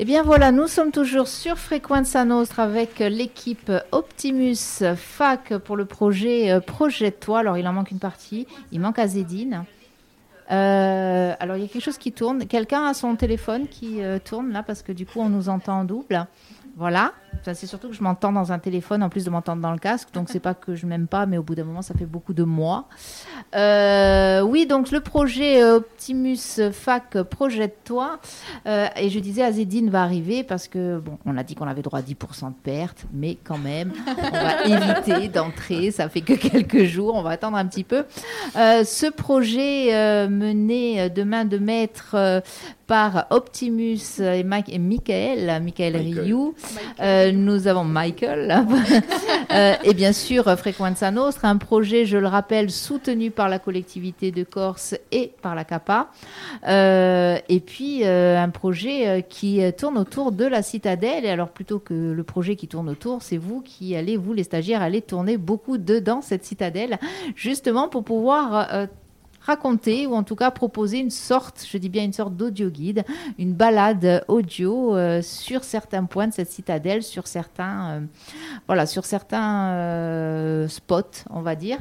bien 0.06 0.22
voilà, 0.22 0.52
nous 0.52 0.68
sommes 0.68 0.92
toujours 0.92 1.26
sur 1.26 1.58
Frequenza 1.58 2.24
Nostra 2.24 2.62
avec 2.62 3.00
l'équipe 3.00 3.72
Optimus 3.90 4.84
FAC 4.94 5.58
pour 5.58 5.76
le 5.76 5.84
projet 5.84 6.52
euh, 6.52 6.60
Projette-toi. 6.60 7.40
Alors 7.40 7.58
il 7.58 7.66
en 7.66 7.72
manque 7.72 7.90
une 7.90 7.98
partie, 7.98 8.46
il 8.70 8.78
manque 8.78 9.00
Azedine. 9.00 9.64
Euh, 10.52 11.34
alors 11.40 11.56
il 11.56 11.62
y 11.62 11.64
a 11.64 11.68
quelque 11.68 11.82
chose 11.82 11.98
qui 11.98 12.12
tourne. 12.12 12.46
Quelqu'un 12.46 12.86
a 12.86 12.94
son 12.94 13.16
téléphone 13.16 13.66
qui 13.66 14.00
euh, 14.00 14.20
tourne 14.24 14.52
là 14.52 14.62
parce 14.62 14.82
que 14.82 14.92
du 14.92 15.06
coup 15.06 15.18
on 15.18 15.28
nous 15.28 15.48
entend 15.48 15.80
en 15.80 15.84
double. 15.84 16.24
Voilà. 16.76 17.12
C'est 17.54 17.66
surtout 17.66 17.88
que 17.88 17.94
je 17.94 18.02
m'entends 18.02 18.32
dans 18.32 18.52
un 18.52 18.58
téléphone 18.58 19.02
en 19.02 19.08
plus 19.08 19.24
de 19.24 19.30
m'entendre 19.30 19.62
dans 19.62 19.72
le 19.72 19.78
casque. 19.78 20.08
Donc 20.12 20.28
c'est 20.28 20.40
pas 20.40 20.54
que 20.54 20.74
je 20.74 20.86
m'aime 20.86 21.06
pas, 21.06 21.26
mais 21.26 21.38
au 21.38 21.42
bout 21.42 21.54
d'un 21.54 21.64
moment 21.64 21.82
ça 21.82 21.94
fait 21.94 22.06
beaucoup 22.06 22.34
de 22.34 22.42
moi. 22.42 22.86
Euh, 23.54 24.40
oui, 24.42 24.66
donc 24.66 24.90
le 24.90 25.00
projet 25.00 25.62
euh, 25.62 25.76
Optimus 25.76 26.60
Fac 26.72 27.22
Projette-toi. 27.22 28.18
Euh, 28.66 28.86
et 28.96 29.10
je 29.10 29.18
disais, 29.18 29.42
Azedine 29.42 29.90
va 29.90 30.02
arriver 30.02 30.42
parce 30.42 30.68
que, 30.68 30.98
bon, 30.98 31.18
on 31.24 31.36
a 31.36 31.42
dit 31.42 31.54
qu'on 31.54 31.66
avait 31.66 31.82
droit 31.82 32.00
à 32.00 32.02
10% 32.02 32.48
de 32.48 32.54
perte, 32.62 33.06
mais 33.12 33.36
quand 33.42 33.58
même, 33.58 33.92
on 34.06 34.30
va 34.30 34.64
éviter 34.64 35.28
d'entrer. 35.28 35.90
Ça 35.90 36.08
fait 36.08 36.20
que 36.20 36.34
quelques 36.34 36.84
jours, 36.84 37.14
on 37.14 37.22
va 37.22 37.30
attendre 37.30 37.56
un 37.56 37.66
petit 37.66 37.84
peu. 37.84 38.04
Euh, 38.56 38.84
ce 38.84 39.10
projet 39.10 40.26
mené 40.28 41.10
de 41.10 41.22
main 41.22 41.44
de 41.44 41.58
maître 41.58 42.42
par 42.86 43.26
Optimus 43.30 44.20
et, 44.20 44.44
Mike, 44.44 44.68
et 44.72 44.78
Michael, 44.78 45.62
Michael 45.62 45.92
Michael. 45.94 46.20
Rioux. 46.20 46.54
Euh, 47.00 47.32
nous 47.32 47.66
avons 47.66 47.84
Michael. 47.84 48.64
Euh, 49.52 49.74
et 49.84 49.94
bien 49.94 50.12
sûr, 50.12 50.44
Frequenza 50.58 51.10
Nostra, 51.10 51.48
un 51.48 51.56
projet, 51.56 52.04
je 52.04 52.18
le 52.18 52.26
rappelle, 52.26 52.70
soutenu 52.70 53.30
par 53.30 53.48
la 53.48 53.58
collectivité 53.58 54.30
de 54.32 54.42
Corse 54.42 54.96
et 55.12 55.32
par 55.40 55.54
la 55.54 55.64
CAPA. 55.64 56.10
Euh, 56.66 57.38
et 57.48 57.60
puis, 57.60 58.00
euh, 58.04 58.38
un 58.38 58.50
projet 58.50 59.24
qui 59.28 59.60
tourne 59.78 59.98
autour 59.98 60.32
de 60.32 60.44
la 60.44 60.62
citadelle. 60.62 61.24
Et 61.24 61.30
alors, 61.30 61.50
plutôt 61.50 61.78
que 61.78 61.94
le 61.94 62.24
projet 62.24 62.56
qui 62.56 62.66
tourne 62.66 62.88
autour, 62.88 63.22
c'est 63.22 63.38
vous 63.38 63.62
qui 63.62 63.94
allez, 63.94 64.16
vous 64.16 64.32
les 64.32 64.44
stagiaires, 64.44 64.82
allez 64.82 65.00
tourner 65.00 65.36
beaucoup 65.36 65.78
dedans, 65.78 66.20
cette 66.20 66.44
citadelle, 66.44 66.98
justement 67.36 67.88
pour 67.88 68.04
pouvoir... 68.04 68.88
raconter 69.46 70.06
ou 70.06 70.14
en 70.14 70.22
tout 70.24 70.36
cas 70.36 70.50
proposer 70.50 70.98
une 70.98 71.10
sorte, 71.10 71.66
je 71.70 71.78
dis 71.78 71.88
bien 71.88 72.04
une 72.04 72.12
sorte 72.12 72.36
d'audio 72.36 72.68
guide, 72.68 73.04
une 73.38 73.52
balade 73.52 74.24
audio 74.28 74.96
euh, 74.96 75.22
sur 75.22 75.64
certains 75.64 76.04
points 76.04 76.26
de 76.26 76.34
cette 76.34 76.50
citadelle, 76.50 77.02
sur 77.02 77.26
certains, 77.26 77.90
euh, 77.90 78.00
voilà, 78.66 78.86
sur 78.86 79.04
certains 79.04 79.70
euh, 79.70 80.68
spots, 80.68 81.24
on 81.30 81.40
va 81.42 81.54
dire. 81.54 81.78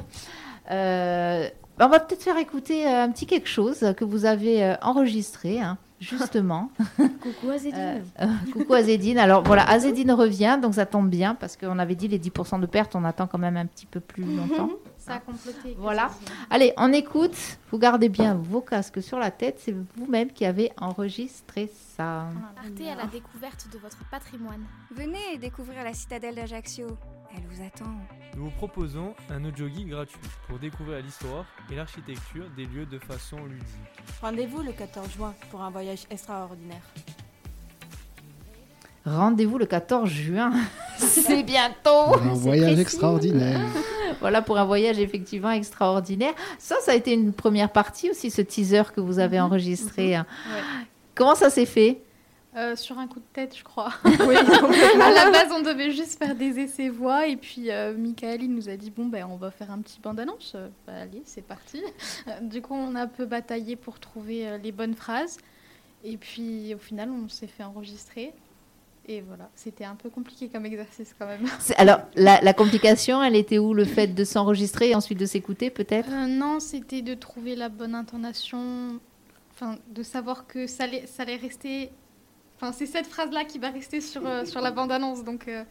On 0.69 1.89
va 1.89 1.99
peut-être 1.99 2.23
faire 2.23 2.37
écouter 2.37 2.87
un 2.87 3.11
petit 3.11 3.25
quelque 3.25 3.49
chose 3.49 3.93
que 3.97 4.05
vous 4.05 4.25
avez 4.25 4.75
enregistré, 4.81 5.59
hein, 5.59 5.77
justement. 5.99 6.69
Coucou 6.97 7.49
Azedine. 7.51 7.75
Euh, 7.75 7.99
euh, 8.21 8.25
coucou 8.53 8.73
Azedine. 8.73 9.17
Alors 9.17 9.43
voilà, 9.43 9.69
Azedine 9.69 10.11
revient, 10.11 10.59
donc 10.61 10.75
ça 10.75 10.85
tombe 10.85 11.09
bien 11.09 11.35
parce 11.35 11.57
qu'on 11.57 11.79
avait 11.79 11.95
dit 11.95 12.07
les 12.07 12.19
10% 12.19 12.59
de 12.59 12.65
perte, 12.65 12.95
on 12.95 13.03
attend 13.03 13.27
quand 13.27 13.37
même 13.37 13.57
un 13.57 13.65
petit 13.65 13.85
peu 13.85 13.99
plus 13.99 14.23
longtemps. 14.23 14.69
Ça 15.05 15.15
a 15.15 15.19
complété. 15.19 15.75
Voilà. 15.77 16.09
Allez, 16.49 16.73
on 16.77 16.91
écoute. 16.91 17.37
Vous 17.69 17.77
gardez 17.77 18.09
bien 18.09 18.33
vos 18.33 18.61
casques 18.61 19.03
sur 19.03 19.19
la 19.19 19.29
tête. 19.29 19.59
C'est 19.59 19.75
vous-même 19.97 20.31
qui 20.31 20.45
avez 20.45 20.71
enregistré 20.81 21.71
ça. 21.95 22.27
Partez 22.55 22.89
à 22.89 22.95
la 22.95 23.05
découverte 23.05 23.67
de 23.71 23.77
votre 23.77 24.03
patrimoine. 24.09 24.65
Venez 24.89 25.37
découvrir 25.37 25.83
la 25.83 25.93
citadelle 25.93 26.33
d'Ajaccio. 26.33 26.87
Elle 27.35 27.43
vous 27.47 27.61
attend. 27.63 27.93
Nous 28.35 28.45
vous 28.45 28.51
proposons 28.51 29.13
un 29.29 29.43
audio 29.45 29.67
guide 29.67 29.89
gratuit 29.89 30.19
pour 30.47 30.57
découvrir 30.57 31.03
l'histoire 31.03 31.45
et 31.71 31.75
l'architecture 31.75 32.49
des 32.55 32.65
lieux 32.65 32.87
de 32.87 32.97
façon 32.97 33.37
ludique. 33.45 33.65
Rendez-vous 34.21 34.63
le 34.63 34.71
14 34.71 35.11
juin 35.11 35.35
pour 35.51 35.61
un 35.61 35.69
voyage 35.69 36.07
extraordinaire. 36.09 36.81
Rendez-vous 39.05 39.57
le 39.57 39.65
14 39.65 40.09
juin. 40.09 40.51
C'est 40.97 41.43
bientôt. 41.43 42.15
Un 42.15 42.33
voyage 42.33 42.79
extraordinaire. 42.79 43.59
Voilà 44.21 44.41
pour 44.41 44.57
un 44.57 44.63
voyage 44.65 44.97
effectivement 44.97 45.51
extraordinaire. 45.51 46.33
Ça, 46.57 46.77
ça 46.81 46.93
a 46.93 46.95
été 46.95 47.13
une 47.13 47.33
première 47.33 47.69
partie 47.69 48.09
aussi, 48.09 48.31
ce 48.31 48.41
teaser 48.41 48.83
que 48.95 49.01
vous 49.01 49.19
avez 49.19 49.39
enregistré. 49.41 50.15
hein. 50.15 50.25
Comment 51.13 51.35
ça 51.35 51.49
s'est 51.49 51.65
fait? 51.65 52.01
Euh, 52.55 52.75
sur 52.77 52.97
un 52.97 53.07
coup 53.07 53.19
de 53.19 53.25
tête, 53.33 53.55
je 53.57 53.63
crois. 53.63 53.91
à 54.05 55.11
la 55.11 55.31
base, 55.31 55.51
on 55.53 55.61
devait 55.61 55.91
juste 55.91 56.17
faire 56.17 56.33
des 56.33 56.59
essais 56.59 56.87
voix. 56.87 57.27
Et 57.27 57.35
puis, 57.35 57.69
euh, 57.69 57.93
Michael, 57.97 58.43
il 58.43 58.55
nous 58.55 58.69
a 58.69 58.77
dit 58.77 58.89
Bon, 58.89 59.05
ben, 59.05 59.27
on 59.29 59.35
va 59.35 59.51
faire 59.51 59.69
un 59.69 59.79
petit 59.79 59.99
bande-annonce. 60.01 60.53
Euh, 60.55 60.69
bah, 60.87 60.93
allez, 61.01 61.21
c'est 61.25 61.45
parti. 61.45 61.81
Euh, 62.27 62.39
du 62.41 62.61
coup, 62.61 62.73
on 62.73 62.95
a 62.95 63.01
un 63.01 63.07
peu 63.07 63.25
bataillé 63.25 63.75
pour 63.75 63.99
trouver 63.99 64.57
les 64.63 64.71
bonnes 64.71 64.95
phrases. 64.95 65.37
Et 66.05 66.15
puis, 66.15 66.73
au 66.73 66.79
final, 66.79 67.09
on 67.11 67.27
s'est 67.27 67.47
fait 67.47 67.63
enregistrer. 67.63 68.33
Et 69.07 69.21
voilà, 69.21 69.49
c'était 69.53 69.83
un 69.83 69.93
peu 69.95 70.09
compliqué 70.09 70.49
comme 70.49 70.65
exercice 70.65 71.13
quand 71.17 71.27
même. 71.27 71.45
Alors, 71.77 71.99
la, 72.15 72.41
la 72.41 72.53
complication, 72.53 73.21
elle 73.21 73.35
était 73.35 73.59
où 73.59 73.73
Le 73.75 73.85
fait 73.85 74.07
de 74.07 74.23
s'enregistrer 74.23 74.89
et 74.89 74.95
ensuite 74.95 75.19
de 75.19 75.27
s'écouter, 75.27 75.69
peut-être? 75.69 76.09
Euh, 76.11 76.25
non, 76.25 76.59
c'était 76.59 77.03
de 77.03 77.13
trouver 77.13 77.55
la 77.55 77.69
bonne 77.69 77.93
intonation, 77.93 78.99
enfin 79.53 79.77
de 79.93 80.01
savoir 80.01 80.47
que 80.47 80.65
ça 80.65 80.85
allait, 80.85 81.05
ça 81.05 81.21
allait 81.23 81.35
rester. 81.35 81.91
Enfin, 82.55 82.71
c'est 82.71 82.87
cette 82.87 83.05
phrase-là 83.05 83.43
qui 83.45 83.59
va 83.59 83.69
rester 83.69 84.01
sur, 84.01 84.25
euh, 84.25 84.43
sur 84.43 84.61
la 84.61 84.71
bande-annonce, 84.71 85.23
donc 85.23 85.47
euh, 85.49 85.63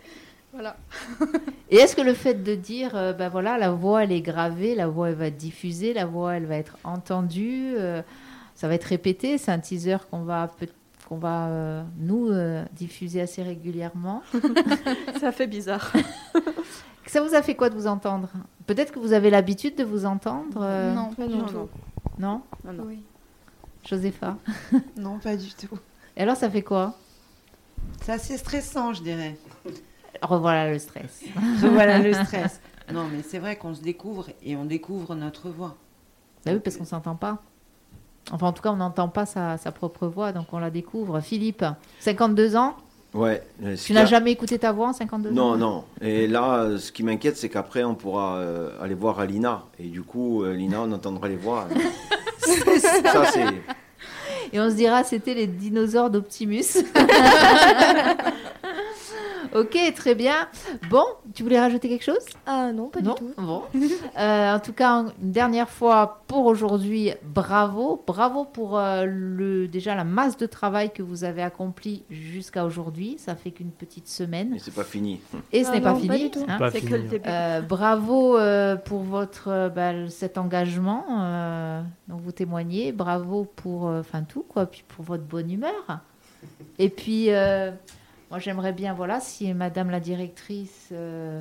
voilà. 0.52 0.76
Et 1.70 1.76
est-ce 1.76 1.96
que 1.96 2.02
le 2.02 2.14
fait 2.14 2.34
de 2.44 2.54
dire, 2.54 2.94
euh, 2.94 3.12
ben 3.12 3.28
voilà, 3.30 3.58
la 3.58 3.72
voix, 3.72 4.04
elle 4.04 4.12
est 4.12 4.20
gravée, 4.20 4.76
la 4.76 4.86
voix, 4.86 5.08
elle 5.08 5.16
va 5.16 5.26
être 5.26 5.36
diffusée, 5.36 5.92
la 5.92 6.04
voix, 6.06 6.34
elle 6.36 6.46
va 6.46 6.56
être 6.56 6.76
entendue, 6.84 7.74
euh, 7.76 8.00
ça 8.54 8.68
va 8.68 8.74
être 8.74 8.84
répété, 8.84 9.38
c'est 9.38 9.50
un 9.50 9.58
teaser 9.58 9.96
qu'on 10.08 10.22
va 10.22 10.46
peut- 10.56 10.68
qu'on 11.06 11.18
va 11.18 11.46
euh, 11.48 11.82
nous 11.98 12.28
euh, 12.28 12.64
diffuser 12.72 13.20
assez 13.20 13.42
régulièrement. 13.42 14.22
Ça 15.20 15.32
fait 15.32 15.46
bizarre. 15.46 15.92
Ça 17.06 17.22
vous 17.22 17.34
a 17.34 17.42
fait 17.42 17.54
quoi 17.54 17.68
de 17.70 17.74
vous 17.74 17.86
entendre? 17.86 18.28
Peut-être 18.66 18.92
que 18.92 18.98
vous 18.98 19.12
avez 19.12 19.30
l'habitude 19.30 19.76
de 19.76 19.84
vous 19.84 20.06
entendre 20.06 20.58
euh, 20.62 20.94
non, 20.94 21.10
pas 21.12 21.26
du 21.26 21.36
non, 21.36 21.46
tout. 21.46 21.54
non? 21.54 21.68
Non 22.18 22.42
Non, 22.64 22.72
non. 22.72 22.84
Oui. 22.86 23.02
Josépha? 23.86 24.36
Non, 24.96 25.18
pas 25.18 25.36
du 25.36 25.52
tout. 25.54 25.78
Et 26.16 26.22
alors, 26.22 26.36
ça 26.36 26.48
fait 26.48 26.62
quoi? 26.62 26.94
C'est 28.02 28.12
assez 28.12 28.36
stressant, 28.38 28.92
je 28.94 29.02
dirais. 29.02 29.36
Revoilà 30.22 30.70
le 30.70 30.78
stress. 30.78 31.24
voilà 31.60 31.98
le 31.98 32.12
stress. 32.14 32.60
Non, 32.92 33.08
mais 33.12 33.22
c'est 33.22 33.38
vrai 33.38 33.56
qu'on 33.56 33.74
se 33.74 33.82
découvre 33.82 34.28
et 34.42 34.56
on 34.56 34.64
découvre 34.64 35.14
notre 35.14 35.50
voix. 35.50 35.76
Bah 36.44 36.52
oui, 36.54 36.60
parce 36.60 36.76
qu'on 36.76 36.84
s'entend 36.84 37.16
pas. 37.16 37.42
Enfin, 38.32 38.46
en 38.48 38.52
tout 38.52 38.62
cas, 38.62 38.70
on 38.70 38.76
n'entend 38.76 39.08
pas 39.08 39.26
sa, 39.26 39.58
sa 39.58 39.70
propre 39.70 40.06
voix, 40.06 40.32
donc 40.32 40.46
on 40.52 40.58
la 40.58 40.70
découvre. 40.70 41.20
Philippe, 41.20 41.64
52 42.00 42.56
ans 42.56 42.74
Ouais. 43.12 43.42
euh, 43.62 43.76
Tu 43.76 43.92
n'as 43.92 44.06
jamais 44.06 44.32
écouté 44.32 44.58
ta 44.58 44.72
voix 44.72 44.88
en 44.88 44.92
52 44.92 45.30
ans 45.30 45.32
Non, 45.32 45.56
non. 45.56 45.84
Et 46.00 46.26
là, 46.26 46.62
euh, 46.62 46.78
ce 46.78 46.90
qui 46.90 47.02
m'inquiète, 47.04 47.36
c'est 47.36 47.48
qu'après, 47.48 47.84
on 47.84 47.94
pourra 47.94 48.36
euh, 48.38 48.70
aller 48.82 48.94
voir 48.94 49.20
Alina. 49.20 49.64
Et 49.78 49.84
du 49.86 50.02
coup, 50.02 50.42
euh, 50.42 50.52
Lina, 50.54 50.80
on 50.80 50.90
entendra 50.90 51.28
les 51.28 51.36
voix. 51.36 51.68
ça. 52.80 53.22
Et 54.52 54.60
on 54.60 54.68
se 54.68 54.74
dira, 54.74 55.04
c'était 55.04 55.34
les 55.34 55.46
dinosaures 55.46 56.10
d'Optimus. 56.10 56.64
ok, 59.54 59.76
très 59.94 60.14
bien. 60.14 60.48
Bon, 60.90 61.04
tu 61.34 61.42
voulais 61.42 61.60
rajouter 61.60 61.88
quelque 61.88 62.04
chose? 62.04 62.24
Ah 62.46 62.72
non, 62.72 62.88
pas 62.88 63.00
non 63.00 63.14
du 63.14 63.20
tout. 63.20 63.32
Bon. 63.38 63.62
Euh, 64.18 64.54
en 64.54 64.60
tout 64.60 64.72
cas, 64.72 65.04
une 65.22 65.32
dernière 65.32 65.68
fois 65.68 66.22
pour 66.28 66.46
aujourd'hui, 66.46 67.10
bravo. 67.24 68.02
Bravo 68.06 68.44
pour 68.44 68.78
euh, 68.78 69.04
le, 69.08 69.66
déjà 69.66 69.94
la 69.96 70.04
masse 70.04 70.36
de 70.36 70.46
travail 70.46 70.92
que 70.92 71.02
vous 71.02 71.24
avez 71.24 71.42
accompli 71.42 72.04
jusqu'à 72.10 72.64
aujourd'hui. 72.64 73.16
Ça 73.18 73.34
fait 73.34 73.50
qu'une 73.50 73.70
petite 73.72 74.06
semaine. 74.08 74.50
Mais 74.52 74.58
c'est 74.60 74.74
pas 74.74 74.84
fini. 74.84 75.20
Et 75.52 75.64
ce 75.64 75.70
Ah 75.70 75.74
n'est 75.74 75.80
pas 75.80 75.94
fini. 75.96 76.18
du 76.24 76.30
tout. 76.30 76.44
hein. 76.46 76.58
Pas 76.58 76.70
que 76.70 76.78
fini, 76.78 76.90
le 76.92 76.98
début. 77.00 77.28
Euh, 77.28 77.60
bravo 77.60 78.38
euh, 78.38 78.76
pour 78.76 79.00
votre 79.02 79.70
bah, 79.74 80.08
cet 80.08 80.38
engagement 80.38 81.04
euh, 81.10 81.82
dont 82.08 82.16
vous 82.16 82.32
témoignez. 82.32 82.92
Bravo 82.92 83.44
pour 83.56 83.88
euh, 83.88 84.00
enfin 84.00 84.22
tout 84.22 84.44
quoi, 84.48 84.66
puis 84.66 84.84
pour 84.86 85.04
votre 85.04 85.24
bonne 85.24 85.50
humeur. 85.50 86.00
Et 86.78 86.88
puis 86.88 87.26
euh, 87.30 87.70
moi 88.34 88.40
j'aimerais 88.40 88.72
bien 88.72 88.94
voilà 88.94 89.20
si 89.20 89.54
Madame 89.54 89.90
la 89.90 90.00
directrice 90.00 90.88
euh, 90.90 91.40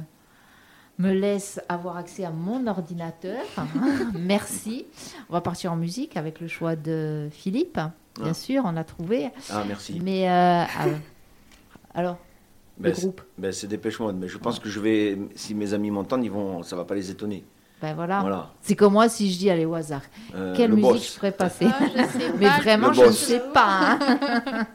me 1.00 1.12
laisse 1.12 1.60
avoir 1.68 1.98
accès 1.98 2.24
à 2.24 2.30
mon 2.30 2.68
ordinateur. 2.68 3.42
Merci. 4.14 4.86
On 5.28 5.34
va 5.34 5.42
partir 5.42 5.72
en 5.72 5.76
musique 5.76 6.18
avec 6.18 6.40
le 6.40 6.48
choix 6.48 6.76
de 6.76 7.30
Philippe. 7.32 7.80
Bien 8.22 8.30
Ah. 8.30 8.34
sûr, 8.36 8.62
on 8.64 8.78
a 8.78 8.84
trouvé. 8.84 9.32
Ah, 9.50 9.64
merci. 9.68 10.00
Mais 10.04 10.30
euh, 10.30 10.66
ah, 10.66 10.86
alors 11.96 12.18
le 12.78 12.84
Ben, 12.84 12.94
c'est- 12.94 13.02
groupe. 13.02 13.22
ben, 13.40 13.52
c'est 13.52 13.66
Dépêche 13.66 14.00
Mode. 14.00 14.18
Mais 14.18 14.28
je 14.28 14.38
pense 14.38 14.60
que 14.60 14.70
je 14.70 14.80
vais. 14.80 15.18
Si 15.34 15.56
mes 15.56 15.74
amis 15.74 15.90
m'entendent, 15.90 16.24
ils 16.24 16.30
vont, 16.32 16.62
ça 16.62 16.76
va 16.76 16.86
pas 16.86 16.94
les 16.94 17.10
étonner. 17.10 17.44
Ben 17.82 17.96
voilà. 17.96 18.20
Voilà. 18.22 18.52
C'est 18.62 18.76
comme 18.76 18.94
moi 18.94 19.10
si 19.10 19.32
je 19.34 19.40
dis 19.40 19.50
allez 19.50 19.66
au 19.66 19.74
hasard. 19.74 20.04
Euh, 20.36 20.56
Quelle 20.56 20.70
le 20.70 20.76
musique 20.76 20.92
boss. 20.92 21.08
je 21.08 21.12
ferais 21.14 21.32
passer 21.44 21.66
Ah, 21.68 21.86
je 21.88 22.20
sais 22.20 22.34
Mais 22.38 22.46
pas. 22.46 22.58
vraiment, 22.60 22.94
je 22.94 23.02
ne 23.02 23.12
sais 23.12 23.42
pas. 23.52 23.98
hein. 24.00 24.68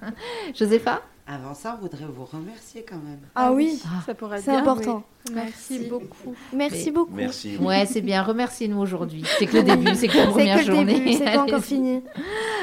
Josépha 0.52 1.00
Avant 1.30 1.52
ça, 1.52 1.76
on 1.78 1.82
voudrait 1.82 2.06
vous 2.06 2.24
remercier 2.24 2.86
quand 2.88 2.96
même. 2.96 3.18
Ah 3.34 3.52
oui, 3.52 3.78
Ça 4.06 4.14
pourrait 4.14 4.38
être 4.38 4.44
c'est 4.44 4.50
important. 4.52 5.02
Merci 5.34 5.78
Merci. 5.78 5.88
beaucoup. 5.90 6.34
Merci 6.54 6.84
Mais- 6.86 6.90
beaucoup. 6.92 7.12
Merci. 7.14 7.56
Ouais, 7.58 7.84
c'est 7.86 8.00
bien. 8.00 8.22
Remerciez-nous 8.22 8.78
aujourd'hui. 8.78 9.22
C'est 9.38 9.44
que 9.46 9.58
le 9.58 9.62
début, 9.62 9.94
c'est 9.94 10.08
que 10.08 10.16
la 10.16 10.26
première 10.30 10.58
que 10.58 10.64
journée. 10.64 11.12
c'est 11.18 11.24
pas 11.24 11.42
encore 11.42 11.62
fini. 11.62 12.02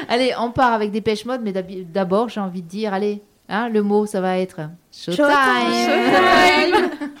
Allez, 0.08 0.32
on 0.40 0.50
part 0.50 0.72
avec 0.72 0.90
Dépêche 0.90 1.24
Mode, 1.26 1.42
mais 1.44 1.52
d'ab- 1.52 1.92
d'abord, 1.92 2.28
j'ai 2.28 2.40
envie 2.40 2.62
de 2.62 2.68
dire, 2.68 2.92
allez, 2.92 3.22
Hein, 3.48 3.68
le 3.68 3.80
mot, 3.84 4.06
ça 4.06 4.20
va 4.20 4.38
être 4.40 4.58
showtime. 4.90 5.24
Showtime. 5.24 6.90